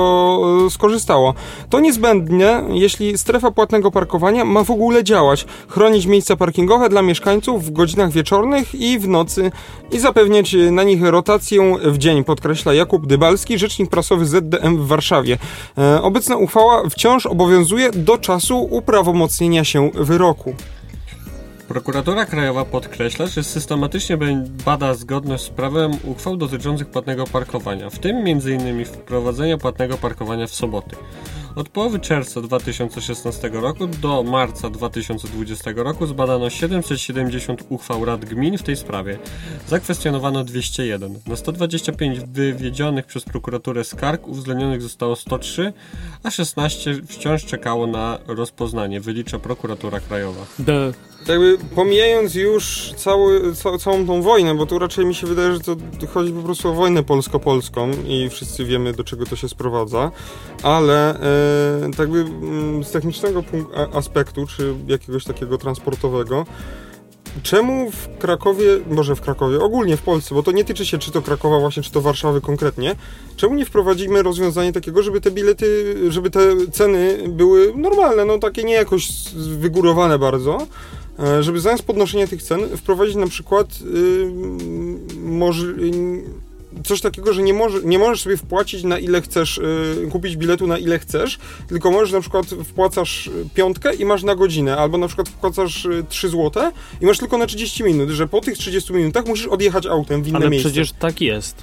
[0.65, 1.33] e, skorzystało.
[1.69, 7.65] To niezbędne, jeśli strefa płatnego parkowania ma w ogóle działać, chronić miejsca parkingowe dla mieszkańców
[7.65, 9.51] w godzinach wieczornych i w nocy
[9.91, 15.37] i zapewniać na nich rotację w dzień, podkreśla Jakub Dybalski, rzecznik prasowy ZDM w Warszawie.
[15.77, 20.55] E, obecna uchwała wciąż obowiązuje do czasu uprawomocnienia się wyroku.
[21.67, 24.17] Prokuratura Krajowa podkreśla, że systematycznie
[24.65, 28.85] bada zgodność z prawem uchwał dotyczących płatnego parkowania, w tym m.in.
[28.85, 30.95] wprowadzenia płatnego parkowania w soboty.
[31.57, 38.63] Od połowy czerwca 2016 roku do marca 2020 roku zbadano 770 uchwał rad gmin w
[38.63, 39.19] tej sprawie.
[39.67, 41.19] Zakwestionowano 201.
[41.27, 45.73] Na 125 wywiedzionych przez prokuraturę skarg uwzględnionych zostało 103,
[46.23, 50.45] a 16 wciąż czekało na rozpoznanie, wylicza prokuratura krajowa.
[50.59, 50.93] De.
[51.27, 55.59] Jakby pomijając już cały, ca, całą tą wojnę, bo tu raczej mi się wydaje, że
[55.59, 55.75] to
[56.13, 60.11] chodzi po prostu o wojnę polsko-polską i wszyscy wiemy do czego to się sprowadza,
[60.63, 61.19] ale e,
[61.97, 63.43] tak by mm, z technicznego
[63.93, 66.45] aspektu, czy jakiegoś takiego transportowego,
[67.43, 71.11] Czemu w Krakowie, może w Krakowie, ogólnie w Polsce, bo to nie tyczy się czy
[71.11, 72.95] to Krakowa właśnie, czy to Warszawy konkretnie,
[73.35, 76.39] czemu nie wprowadzimy rozwiązania takiego, żeby te bilety, żeby te
[76.71, 80.67] ceny były normalne, no takie nie jakoś wygórowane bardzo,
[81.19, 84.31] e, żeby zamiast podnoszenia tych cen wprowadzić na przykład yy,
[85.21, 86.23] może, yy,
[86.85, 89.59] coś takiego, że nie, może, nie możesz sobie wpłacić na ile chcesz,
[90.03, 94.35] yy, kupić biletu na ile chcesz, tylko możesz na przykład wpłacasz piątkę i masz na
[94.35, 96.71] godzinę, albo na przykład wpłacasz 3 zł
[97.01, 100.27] i masz tylko na 30 minut, że po tych 30 minutach musisz odjechać autem w
[100.27, 100.69] inne Ale miejsce.
[100.69, 101.55] przecież tak jest.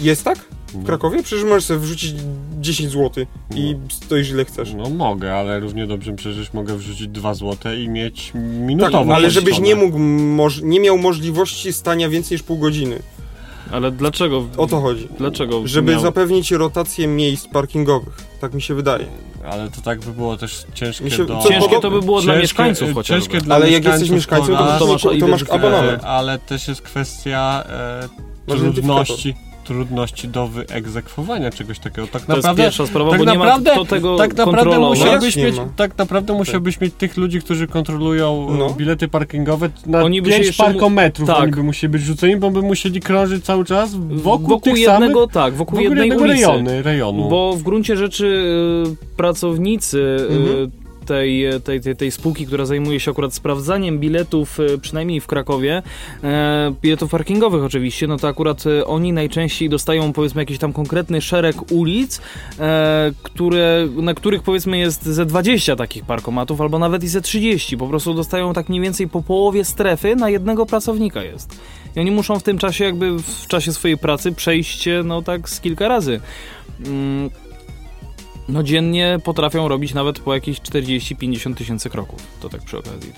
[0.00, 0.38] Jest tak?
[0.74, 1.22] W Krakowie?
[1.22, 2.14] Przecież możesz sobie wrzucić
[2.60, 4.74] 10 zł i stoisz ile chcesz.
[4.74, 9.30] No mogę, ale równie dobrze przecież mogę wrzucić 2 zł i mieć minutową Tak, ale
[9.30, 9.98] żebyś nie mógł,
[10.62, 13.02] nie miał możliwości stania więcej niż pół godziny.
[13.72, 14.44] Ale dlaczego?
[14.56, 15.08] O to chodzi.
[15.18, 15.66] Dlaczego?
[15.66, 16.00] Żeby miał...
[16.00, 18.14] zapewnić rotację miejsc parkingowych.
[18.40, 19.06] Tak mi się wydaje.
[19.50, 21.38] Ale to tak by było też ciężkie się- do...
[21.48, 23.22] Ciężkie to by było dla ciężkie- mieszkańców chociażby.
[23.22, 26.04] Ciężkie dla Ale jak jesteś mieszkańcem, to, to masz- to masz to masz abonament.
[26.04, 27.64] Ale też jest kwestia
[28.48, 29.34] e, trudności,
[29.66, 32.06] trudności do wyegzekwowania czegoś takiego.
[32.06, 34.78] Tak To jest naprawdę, pierwsza sprawa, tak bo nie naprawdę, ma kto tego tak naprawdę
[34.78, 35.68] musiałbyś Nie mieć, ma.
[35.76, 38.70] tak naprawdę musiałbyś mieć tych ludzi, którzy kontrolują e, No.
[38.70, 41.28] bilety parkingowe na Oni by się 5 jeszcze mu- parkometrów.
[41.28, 41.38] tak.
[41.42, 45.20] Oni by musieli być rzuceni, bo by musieli krążyć cały czas wokół, wokół tych jednego,
[45.20, 46.46] samych, tak, wokół, wokół jednej jednego ulicy.
[46.46, 47.28] rejony, rejonu.
[47.28, 48.26] Bo w gruncie rzeczy
[49.12, 50.70] y, pracownicy y, Mhm.
[51.06, 55.82] Tej, tej, tej, tej spółki, która zajmuje się akurat sprawdzaniem biletów, y, przynajmniej w Krakowie,
[56.24, 61.20] e, biletów parkingowych oczywiście, no to akurat y, oni najczęściej dostają powiedzmy jakiś tam konkretny
[61.20, 62.20] szereg ulic,
[62.58, 67.76] e, które, na których powiedzmy jest ze 20 takich parkomatów, albo nawet i ze 30.
[67.76, 71.60] Po prostu dostają tak mniej więcej po połowie strefy na jednego pracownika jest.
[71.96, 75.60] I oni muszą w tym czasie jakby w czasie swojej pracy przejść no tak z
[75.60, 76.20] kilka razy.
[76.86, 77.30] Mm,
[78.48, 82.18] No dziennie potrafią robić nawet po jakieś 40-50 tysięcy kroków.
[82.40, 83.12] To tak przy okazji.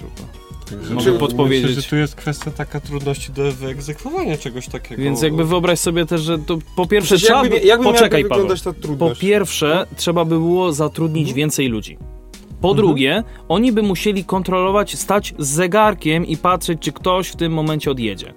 [0.71, 1.71] Także Mogę myślę, podpowiedzieć.
[1.71, 5.03] że tu jest kwestia taka trudności do wyegzekwowania czegoś takiego.
[5.03, 7.43] Więc jakby wyobraź sobie też, że to po pierwsze Przecież trzeba...
[7.43, 8.97] jakby, jakby poczekaj miała Paweł.
[8.99, 11.37] Po pierwsze trzeba by było zatrudnić Mhm.
[11.37, 11.99] więcej ludzi.
[12.61, 17.53] Po drugie, oni by musieli kontrolować, stać z zegarkiem i patrzeć, czy ktoś w tym
[17.53, 18.35] momencie odjedzie.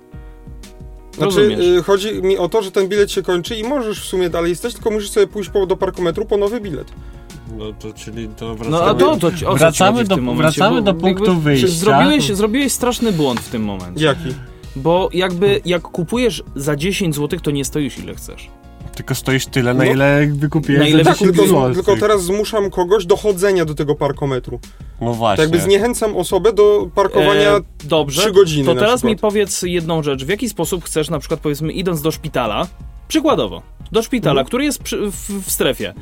[1.18, 1.59] Znaczy, Rozumiesz?
[1.80, 4.55] y, chodzi mi o to, że ten bilet się kończy i możesz w sumie dalej
[4.55, 6.88] stać, tylko musisz sobie pójść po, do parkometru po nowy bilet.
[7.57, 8.78] No to czyli to wracamy...
[8.78, 10.57] No a to, to ci wracamy do- tym momencie?
[10.59, 11.68] wracamy Bo do punktu jakby wyjścia.
[11.68, 14.05] Zrobiłeś, zrobiłeś straszny błąd w tym momencie.
[14.05, 14.34] Jaki?
[14.76, 18.49] Bo jakby jak kupujesz za 10 zł, to nie stoisz ile chcesz.
[19.01, 19.91] Tylko stoisz tyle, na No.
[19.91, 23.95] ile wykupiłeś Na ile Tak, 10 tylko, tylko teraz zmuszam kogoś do chodzenia do tego
[23.95, 24.59] parkometru.
[25.01, 25.43] No właśnie.
[25.45, 28.21] Tak jakby zniechęcam osobę do parkowania E, dobrze.
[28.21, 30.25] 3 godziny To teraz mi powiedz jedną rzecz.
[30.25, 32.67] W jaki sposób chcesz, na przykład powiedzmy, idąc do szpitala,
[33.07, 34.47] przykładowo, do szpitala, Mhm.
[34.47, 35.93] który jest przy, w, w strefie,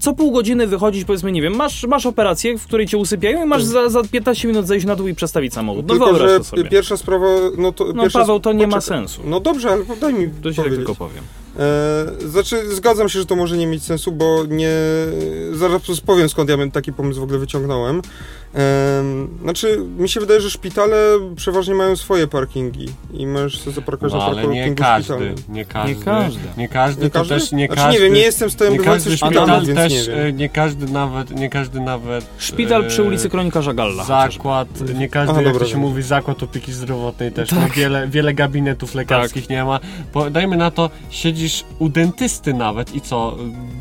[0.00, 3.46] co pół godziny wychodzić, powiedzmy, nie wiem, masz, masz operację, w której cię usypiają i
[3.48, 3.70] masz Tak.
[3.70, 5.86] za, za 15 minut zejść na dół i przestawić samochód.
[5.88, 6.64] No Tylko, wyobraź to sobie.
[6.64, 7.26] pierwsza sprawa,
[7.58, 7.92] no to...
[7.94, 8.98] No Paweł, to nie ma poczekaj.
[8.98, 9.20] sensu.
[9.24, 10.76] No dobrze, ale daj mi To ci tak powiedzieć.
[10.76, 11.24] tylko powiem.
[11.58, 14.70] E, znaczy, zgadzam się, że to może nie mieć sensu, bo nie...
[15.52, 18.02] Zaraz powiem, skąd ja bym taki pomysł w ogóle wyciągnąłem.
[18.54, 19.04] E,
[19.42, 20.96] znaczy, mi się wydaje, że szpitale
[21.36, 25.34] przeważnie mają swoje parkingi i możesz sobie zaparkować No, na ale nie parkingu każdy, szpitalnym.
[25.48, 26.40] nie każdy, Nie każdy.
[26.56, 27.34] nie każdy, Nie to każdy?
[27.34, 29.66] też nie znaczy, każdy, nie wiem, nie jestem z tym nie bywającym każdy szpitalem, szpital
[29.66, 30.26] więc też, nie wiem.
[30.26, 34.02] e, nie każdy nawet, nie każdy nawet Szpital przy ulicy Kronikarza Galla.
[34.02, 34.32] chociażby.
[34.34, 35.80] Zakład, nie każdy, Aha, jak dobra, to się wiem.
[35.80, 37.48] mówi, zakład opieki zdrowotnej też.
[37.50, 37.72] Tak.
[37.72, 39.80] Wiele, wiele gabinetów lekarskich nie ma.
[40.14, 41.47] Bo, dajmy na to, siedzisz
[41.78, 43.36] u dentysty nawet i co?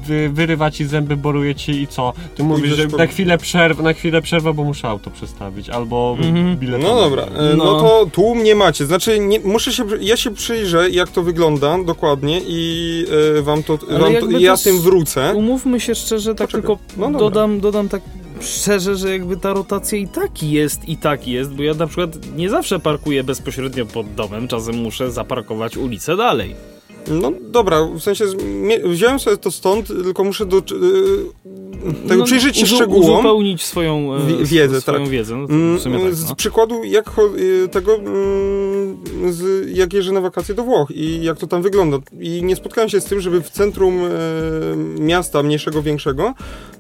[0.05, 2.13] Wy, wyrywa ci zęby, boruje ci i co?
[2.36, 6.57] Ty mówisz, że na chwilę przerwa, na chwilę przerwa, bo muszę auto przestawić, albo Mhm.
[6.57, 6.82] bilet.
[6.84, 7.80] No dobra, e, no, No.
[7.82, 8.86] to tłum nie macie.
[8.86, 13.05] Znaczy, nie, muszę się, ja się przyjrzę, jak to wygląda dokładnie i
[13.38, 15.34] e, wam to, wam to ja to z tym wrócę.
[15.36, 16.61] Umówmy się szczerze, tak Poczekaj.
[16.61, 16.78] tylko
[17.11, 18.01] No dodam, dodam tak
[18.41, 22.09] szczerze, że jakby ta rotacja i tak jest, i tak jest, bo ja na przykład
[22.36, 26.55] nie zawsze parkuję bezpośrednio pod domem, czasem muszę zaparkować ulicę dalej.
[27.12, 28.26] No dobra, w sensie
[28.86, 33.14] wziąłem sobie to stąd, tylko muszę do, e, tego przyjrzeć się uzu- szczegółom.
[33.14, 35.10] Uzupełnić swoją e, Wi- wiedzę, swoją tak.
[35.10, 35.36] wiedzę.
[35.36, 36.36] No, Mm, w sumie tak, Z no.
[36.36, 38.97] przykładu jak y, tego, mm,
[39.34, 41.97] z, jak jeżdżę na wakacje do Włoch i jak to tam wygląda.
[42.20, 44.10] I nie spotkałem się z tym, żeby w centrum e,
[44.99, 46.34] miasta, mniejszego, większego,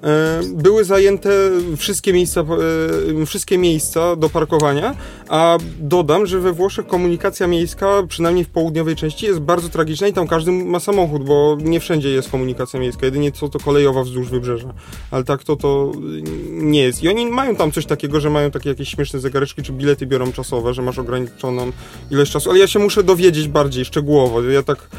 [0.03, 1.29] e, były zajęte
[1.77, 2.43] wszystkie miejsca,
[3.25, 4.95] wszystkie miejsca do parkowania,
[5.29, 10.13] a dodam, że we Włoszech komunikacja miejska, przynajmniej w południowej części, jest bardzo tragiczna i
[10.17, 14.29] tam każdy ma samochód, bo nie wszędzie jest komunikacja miejska, jedynie co to kolejowa wzdłuż
[14.29, 14.73] wybrzeża.
[15.11, 15.91] Ale tak to to
[16.51, 17.03] nie jest.
[17.03, 20.31] I oni mają tam coś takiego, że mają takie jakieś śmieszne zegareczki, czy bilety biorą
[20.31, 21.71] czasowe, że masz ograniczoną
[22.11, 24.43] ilość czasu, ale ja się muszę dowiedzieć bardziej szczegółowo.
[24.43, 24.89] Ja tak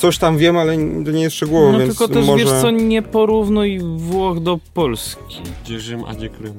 [0.00, 2.44] coś tam wiem, ale to nie jest szczegółowo, No więc tylko też może...
[2.44, 5.36] wiesz co, nie porównuj Włoch do Polski.
[5.64, 6.54] Gdzie Rzym, a gdzie Krym.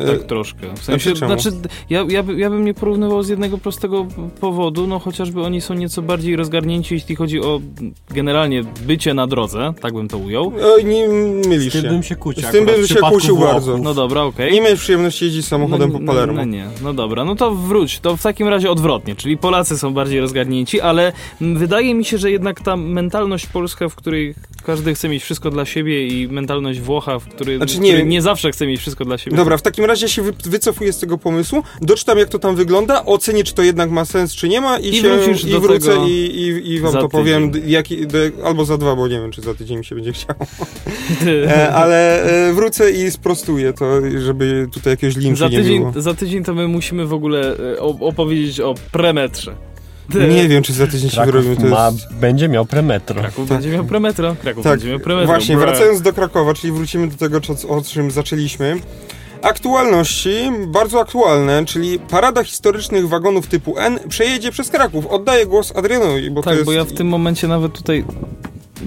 [0.00, 0.74] E, tak troszkę.
[0.76, 1.40] W sensie, czemu?
[1.40, 1.56] znaczy,
[1.90, 4.06] ja, ja, by- ja bym nie porównywał z jednego prostego
[4.40, 7.60] powodu, no chociażby oni są nieco bardziej rozgarnięci, jeśli chodzi o
[8.10, 10.52] generalnie bycie na drodze, tak bym to ujął.
[10.74, 11.08] Oj, nie
[11.48, 11.88] mylisz Z tym się.
[11.88, 12.42] bym się kłócił.
[12.42, 13.78] Z tym bym się kłócił bardzo.
[13.78, 14.52] No dobra, okej.
[14.52, 16.32] Nie miałeś przyjemności jeździć samochodem no, po Palermo.
[16.32, 18.00] No, no nie, no dobra, no to wróć.
[18.00, 22.30] To w takim razie odwrotnie, czyli Polacy są bardziej rozgarnięci, ale wydaje mi się, że
[22.30, 24.34] jednak ta mentalność polska, w której
[24.66, 28.52] każdy chce mieć wszystko dla siebie i mentalność Włocha, w której, Znaczy, nie nie zawsze
[28.52, 29.36] chce mieć wszystko dla siebie.
[29.36, 33.04] Dobra, w takim razie się wy, wycofuję z tego pomysłu, doczytam jak to tam wygląda,
[33.04, 36.10] ocenię czy to jednak ma sens, czy nie ma i, I się, i wrócę i,
[36.10, 38.06] i, i wam to powiem, tydzień.
[38.06, 40.38] d- albo za dwa, bo nie wiem czy za tydzień mi się będzie chciało.
[41.26, 43.86] E, ale e, wrócę i sprostuję to,
[44.18, 45.92] żeby tutaj jakiegoś linczu za, nie tydzień, było.
[45.96, 49.54] za tydzień to my musimy w ogóle e, opowiedzieć o premetrze.
[50.14, 51.56] Nie wiem, czy za tydzień się Kraków wyrobimy.
[51.70, 52.14] To ma, jest...
[52.14, 53.20] będzie miał premetro.
[53.20, 54.36] Kraków będzie miał premetro.
[54.42, 55.26] Kraków Tak, będzie miał premetro.
[55.26, 55.66] właśnie, Bra.
[55.66, 58.76] wracając do Krakowa, czyli wrócimy do tego, o czym zaczęliśmy.
[59.42, 65.06] Aktualności, bardzo aktualne, czyli parada historycznych wagonów typu N przejedzie przez Kraków.
[65.06, 66.66] Oddaję głos Adrianowi, bo to Tak, jest...
[66.66, 68.04] bo ja w tym momencie nawet tutaj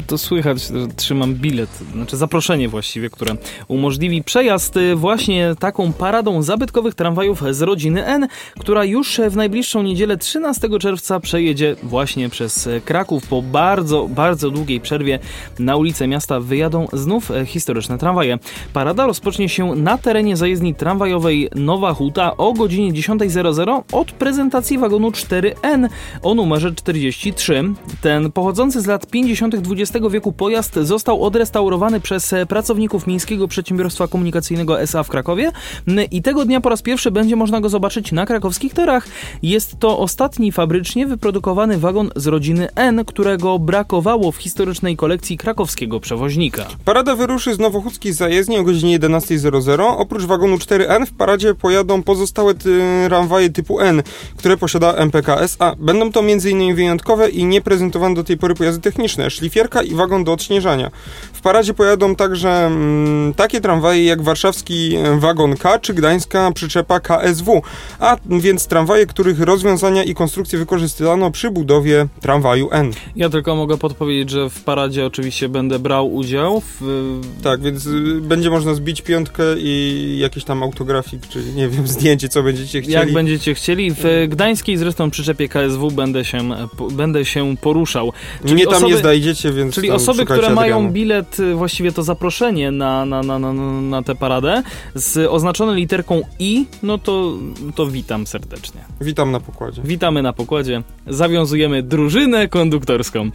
[0.07, 3.35] to słychać, że trzymam bilet, znaczy zaproszenie właściwie, które
[3.67, 8.27] umożliwi przejazd y, właśnie taką paradą zabytkowych tramwajów z rodziny N,
[8.59, 13.27] która już w najbliższą niedzielę 13 czerwca przejedzie właśnie przez Kraków.
[13.27, 15.19] Po bardzo, bardzo długiej przerwie
[15.59, 18.39] na ulice miasta wyjadą znów e, historyczne tramwaje.
[18.73, 25.09] Parada rozpocznie się na terenie zajezdni tramwajowej Nowa Huta o godzinie 10.00 od prezentacji wagonu
[25.09, 25.87] 4N
[26.21, 27.63] o numerze 43.
[28.01, 29.55] Ten pochodzący z lat 50.
[29.55, 35.51] XX Wieku pojazd został odrestaurowany przez e, pracowników Miejskiego Przedsiębiorstwa Komunikacyjnego SA w Krakowie
[36.11, 39.07] i tego dnia po raz pierwszy będzie można go zobaczyć na krakowskich torach.
[39.43, 45.99] Jest to ostatni fabrycznie wyprodukowany wagon z rodziny N, którego brakowało w historycznej kolekcji krakowskiego
[45.99, 46.65] przewoźnika.
[46.85, 49.95] Parada wyruszy z Nowochódzkiej zajezdni o godzinie 11.00.
[49.97, 54.03] Oprócz wagonu 4N w paradzie pojadą pozostałe ty- tramwaje typu N,
[54.37, 55.75] które posiada MPK SA.
[55.79, 56.75] Będą to m.in.
[56.75, 59.29] wyjątkowe i nieprezentowane do tej pory pojazdy techniczne,
[59.87, 60.91] i wagon do odśnieżania.
[61.33, 66.99] W paradzie pojadą także mm, takie tramwaje jak warszawski e, wagon K czy gdańska przyczepa
[66.99, 67.61] KSW,
[67.99, 72.91] a więc tramwaje, których rozwiązania i konstrukcje wykorzystano przy budowie tramwaju N.
[73.15, 76.61] Ja tylko mogę podpowiedzieć, że w paradzie oczywiście będę brał udział.
[76.61, 81.87] W, Tak, więc y, będzie można zbić piątkę i jakiś tam autografik, czy nie wiem,
[81.97, 82.93] zdjęcie, co będziecie chcieli.
[82.95, 83.91] jak będziecie chcieli.
[83.91, 88.13] W gdańskiej zresztą przyczepie KSW będę się, po, będę się poruszał.
[88.43, 90.93] Mnie tam osoby- nie znajdziecie, więc Czyli osoby, które mają Adriana.
[90.93, 94.63] bilet, y, właściwie to zaproszenie na, na, na, na, na tę paradę
[94.95, 97.33] z oznaczone literką I, no to,
[97.75, 98.81] to witam serdecznie.
[99.01, 99.81] Witam na pokładzie.
[99.85, 100.83] Witamy na pokładzie.
[101.07, 103.29] Zawiązujemy drużynę konduktorską.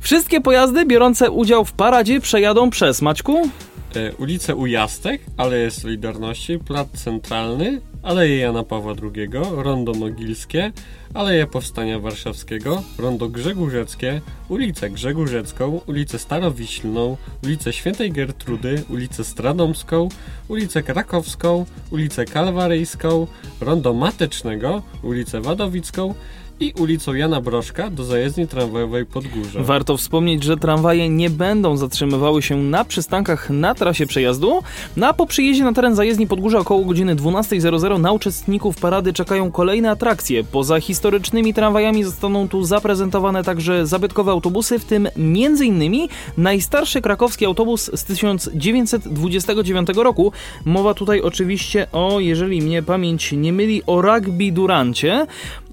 [0.00, 3.48] Wszystkie pojazdy biorące udział w paradzie przejadą przez Maćku.
[3.96, 10.72] E, ulicę Ujastek, Aleje Solidarności, Plac Centralny, Aleje Jana Pawła II, Rondo Nogilskie,
[11.14, 20.08] Aleje Powstania Warszawskiego, Rondo Grzegórzeckie, ulicę Grzegórzecką, ulicę Starowiślną, ulicę Świętej Gertrudy, ulicę Stradomską,
[20.48, 23.26] ulicę Krakowską, ulicę Kalwaryjską,
[23.60, 26.14] Rondo Matecznego, ulicę Wadowicką
[26.60, 29.62] i ulicą Jana Broszka do zajezdni tramwajowej Podgórze.
[29.62, 34.62] Warto wspomnieć, że tramwaje nie będą zatrzymywały się na przystankach na trasie przejazdu.
[34.96, 39.50] No a po przyjeździe na teren zajezdni Podgórza około godziny 12.00 na uczestników parady czekają
[39.50, 40.44] kolejne atrakcje.
[40.44, 46.08] Poza historycznymi tramwajami zostaną tu zaprezentowane także zabytkowe autobusy, w tym m.in.
[46.36, 50.32] najstarszy krakowski autobus z 1929 roku.
[50.64, 55.26] Mowa tutaj oczywiście o, jeżeli mnie pamięć nie myli, o rugby Durancie.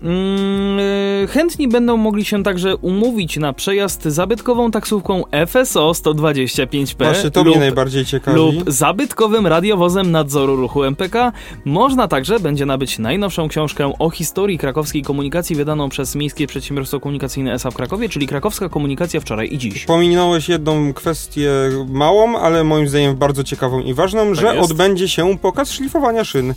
[0.04, 0.80] Mm,
[1.24, 7.44] e, chętni będą mogli się także umówić na przejazd zabytkową taksówką FSO 125P Właśnie to
[7.44, 8.38] lub, mnie najbardziej ciekawi.
[8.38, 11.32] lub zabytkowym radiowozem nadzoru ruchu MPK.
[11.66, 17.54] Można także będzie nabyć najnowszą książkę o historii krakowskiej komunikacji wydaną przez Miejskie Przedsiębiorstwo Komunikacyjne
[17.54, 19.86] SA w Krakowie, czyli Krakowska Komunikacja wczoraj i dziś.
[19.86, 21.52] Pominąłeś jedną kwestię
[21.90, 24.72] małą, ale moim zdaniem bardzo ciekawą i ważną, że Tak jest.
[24.72, 26.54] odbędzie się pokaz szlifowania szyn.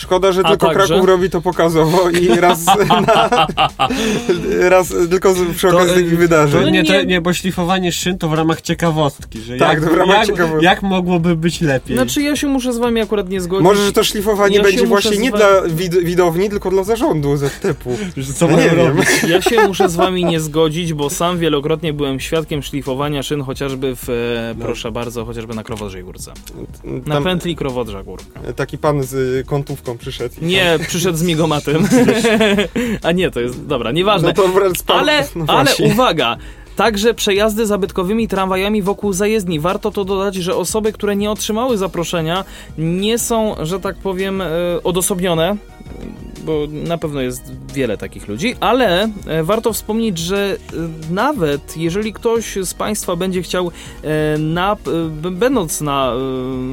[0.00, 0.86] Szkoda, że A tylko także?
[0.86, 2.66] Kraków robi to pokazowo i raz
[3.06, 3.28] na,
[4.68, 6.62] raz tylko przy okazji To, takich y, wydarzeń.
[6.64, 9.94] To nie, to, nie- bo szlifowanie szyn to w ramach ciekawostki, że Tak, jak, to
[9.94, 10.64] w ramach jak, ciekawostki.
[10.64, 11.96] jak mogłoby być lepiej.
[11.96, 13.64] Znaczy ja się muszę z wami akurat nie zgodzić.
[13.64, 17.36] Może, że to szlifowanie Ja będzie właśnie nie zwa- dla wid widowni, tylko dla zarządu
[17.36, 17.96] ZTP-u.
[18.22, 18.86] Że co No mają nie wiem.
[18.86, 19.08] robić?
[19.28, 23.96] Ja się muszę z wami nie zgodzić, bo sam wielokrotnie byłem świadkiem szlifowania szyn, chociażby
[23.96, 24.64] w, e, No.
[24.64, 26.32] proszę bardzo, chociażby na Krowodrzej Górce.
[27.06, 28.40] Na Tam pętli Krowodrza Górka.
[28.56, 29.44] taki pan z y,
[29.98, 30.34] przyszedł.
[30.42, 31.88] Nie, przyszedł z migomatem.
[33.02, 34.28] A nie, to jest, dobra, tam- nieważne.
[34.28, 34.78] No to wręcz.
[34.86, 36.36] Ale, no ale uwaga!
[36.80, 39.60] Także przejazdy zabytkowymi tramwajami wokół zajezdni.
[39.60, 42.44] Warto to dodać, że osoby, które nie otrzymały zaproszenia,
[42.78, 44.46] nie są, że tak powiem, e,
[44.84, 45.56] odosobnione,
[46.44, 50.56] bo na pewno jest wiele takich ludzi, ale e, warto wspomnieć, że
[51.10, 53.70] e, nawet jeżeli ktoś z Państwa będzie chciał,
[54.38, 54.76] na,
[55.30, 56.12] będąc na,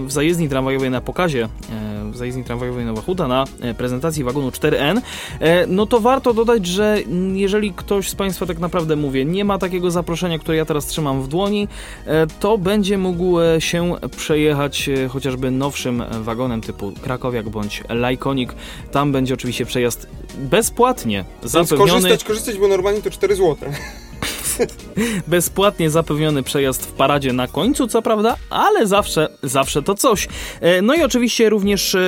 [0.05, 1.49] w zajezdni tramwajowej na pokazie,
[2.17, 5.01] w zajezdni tramwajowej Nowa Huta na e, prezentacji wagonu 4N,
[5.39, 6.97] E, No to warto dodać, że
[7.33, 11.21] jeżeli ktoś z Państwa tak naprawdę mówię, nie ma takiego zaproszenia, które ja teraz trzymam
[11.21, 11.67] w dłoni,
[12.05, 18.53] e, to będzie mógł się przejechać chociażby nowszym wagonem typu Krakowiak bądź Lajkonik.
[18.91, 20.07] Tam będzie oczywiście przejazd
[20.37, 23.71] bezpłatnie zapewniony, korzystać, korzystać, bo normalnie to 4 złote.
[25.27, 30.27] bezpłatnie zapewniony przejazd w paradzie na końcu, co prawda, ale zawsze, zawsze to coś.
[30.61, 31.99] E, No i oczywiście również e,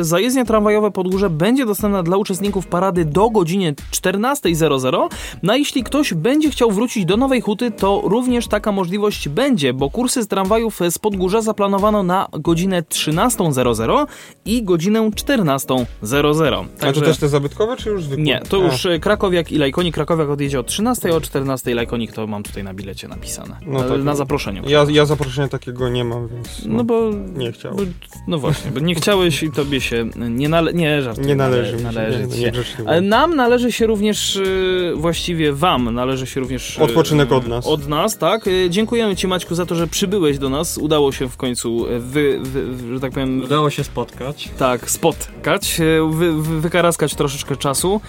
[0.00, 5.08] zajezdnia tramwajowa Podgórze będzie dostępna dla uczestników parady do godziny 14.00.
[5.42, 9.72] No a jeśli ktoś będzie chciał wrócić do Nowej Huty, to również taka możliwość będzie,
[9.72, 14.06] bo kursy z tramwajów z Podgórza zaplanowano na godzinę 13.00
[14.44, 16.64] i godzinę 14.00.
[16.80, 18.24] A to też te zabytkowe, czy już zwykłe?
[18.24, 19.94] Nie, to już e, Krakowiak i Lajkonik.
[19.94, 23.56] Krakowiak odjedzie o 13, a o 14 Lajkonik to mam tutaj na bilecie napisane.
[23.66, 24.02] No tak.
[24.02, 24.62] na zaproszeniu.
[24.68, 27.10] Ja, ja zaproszenia takiego nie mam, więc no, No bo...
[27.36, 27.76] nie chciałem.
[27.76, 27.82] Bo,
[28.26, 30.72] no właśnie, bo nie chciałeś i tobie się nie nale...
[30.74, 31.26] Nie, żartuję.
[31.26, 32.40] Nie należy mi się, należy nie, no, się.
[32.40, 36.78] niegrzecznie Ale nam należy się również, y, właściwie wam należy się również...
[36.78, 37.66] y, Odpoczynek od nas.
[37.66, 38.46] Od nas, tak.
[38.46, 40.78] Y, Dziękujemy ci Maćku za to, że przybyłeś do nas.
[40.78, 44.48] Udało się w końcu, wy, wy, wy, że tak powiem, Udało się spotkać.
[44.58, 45.80] tak, spotkać,
[46.10, 48.00] wy, wy, wykaraskać troszeczkę czasu.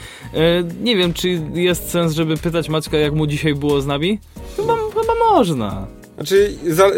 [0.81, 4.19] Nie wiem, czy jest sens, żeby pytać Maćka, jak mu dzisiaj było z nami?
[4.55, 5.88] Chyba, chyba można.
[6.15, 6.91] Znaczy, za,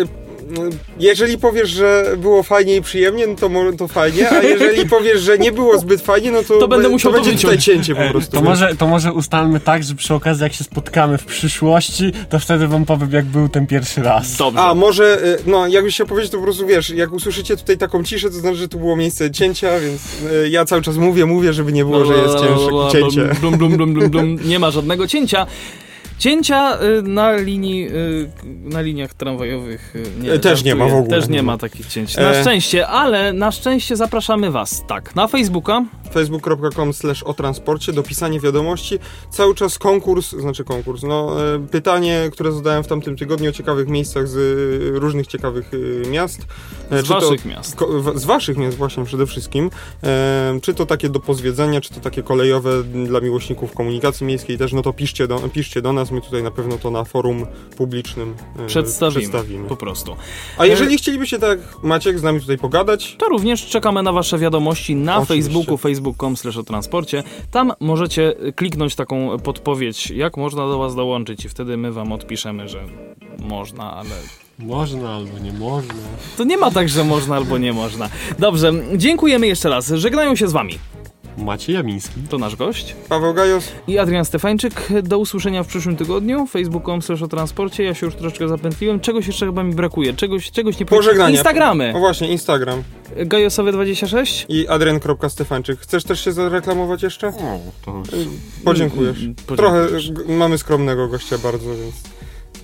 [1.00, 5.38] jeżeli powiesz, że było fajnie i przyjemnie, no to, to fajnie, a jeżeli powiesz, że
[5.38, 8.12] nie było zbyt fajnie, no to, To będę musiał to to będzie tutaj cięcie po
[8.12, 8.32] prostu.
[8.32, 12.40] To może, to może ustalmy tak, że przy okazji jak się spotkamy w przyszłości, to
[12.40, 14.38] wtedy wam powiem jak był ten pierwszy raz.
[14.38, 14.62] Dobrze.
[14.62, 18.04] A, może, y, no, jakbyś się powiedzieć, to po prostu wiesz, jak usłyszycie tutaj taką
[18.04, 20.02] ciszę, to znaczy, że tu było miejsce cięcia, więc
[20.46, 23.40] y, ja cały czas mówię, mówię, żeby nie było, że jest cięższe, cięcie.
[23.40, 24.38] Blum, blum, blum, blum, blum.
[24.46, 25.48] Nie ma żadnego cięcia.
[26.20, 30.94] Cięcia y, na linii, y, na liniach tramwajowych y, nie, E, też nie ma w
[30.94, 31.20] ogóle.
[31.20, 32.18] Też nie ma takich cięć.
[32.18, 32.42] Na E.
[32.42, 39.00] szczęście, ale na szczęście zapraszamy was, tak, na Facebooka, facebook.com slash o transporcie, dopisanie wiadomości,
[39.32, 43.88] cały czas konkurs, znaczy konkurs, no e, pytanie, które zadałem w tamtym tygodniu o ciekawych
[43.88, 44.38] miejscach z
[44.96, 45.72] e, różnych ciekawych
[46.12, 46.42] miast.
[47.04, 47.76] Z waszych miast.
[47.76, 49.70] Ko- Z waszych miast właśnie przede wszystkim.
[50.04, 54.74] E, czy to takie do pozwiedzenia, czy to takie kolejowe dla miłośników komunikacji miejskiej też,
[54.74, 57.46] no to piszcie do, piszcie do nas, my tutaj na pewno to na forum
[57.78, 59.68] publicznym e, Przedstawimy, przedstawimy.
[59.70, 60.16] po prostu.
[60.58, 64.96] A jeżeli chcielibyście tak Maciek z nami tutaj pogadać, To również czekamy na wasze wiadomości
[64.96, 65.52] na Oczywiście.
[65.52, 67.24] Facebooku, facebook.com o transporcie.
[67.52, 72.68] Tam możecie kliknąć taką podpowiedź, jak można do was dołączyć i wtedy my wam odpiszemy,
[72.68, 72.84] że
[73.40, 74.10] można, ale
[74.60, 75.94] Można albo nie można.
[76.38, 78.10] to nie ma tak, że można albo nie można.
[78.40, 79.88] Dobrze, dziękujemy jeszcze raz.
[79.96, 80.80] Żegnają się z wami.
[81.44, 82.22] Maciej Jamiński.
[82.30, 84.88] To nasz gość Paweł Gajos, i Adrian Stefańczyk.
[85.04, 86.48] Do usłyszenia w przyszłym tygodniu.
[86.48, 87.84] Facebook.com slash o transporcie.
[87.84, 89.00] Ja się już troszeczkę zapętliłem.
[89.00, 90.14] Czegoś jeszcze chyba mi brakuje.
[90.14, 91.30] Czegoś, czegoś nie Pożegnania.
[91.36, 91.94] Instagramy.
[91.96, 92.84] o właśnie, Instagram
[93.18, 94.46] Gajosowie26.
[94.50, 95.80] i adrian.stefańczyk.
[95.80, 97.28] Chcesz też się zareklamować jeszcze?
[97.28, 98.04] O, to
[98.66, 99.20] Podziękujesz.
[99.20, 100.12] Mm, Trochę podziękujesz.
[100.12, 102.19] g- mamy skromnego gościa bardzo, więc...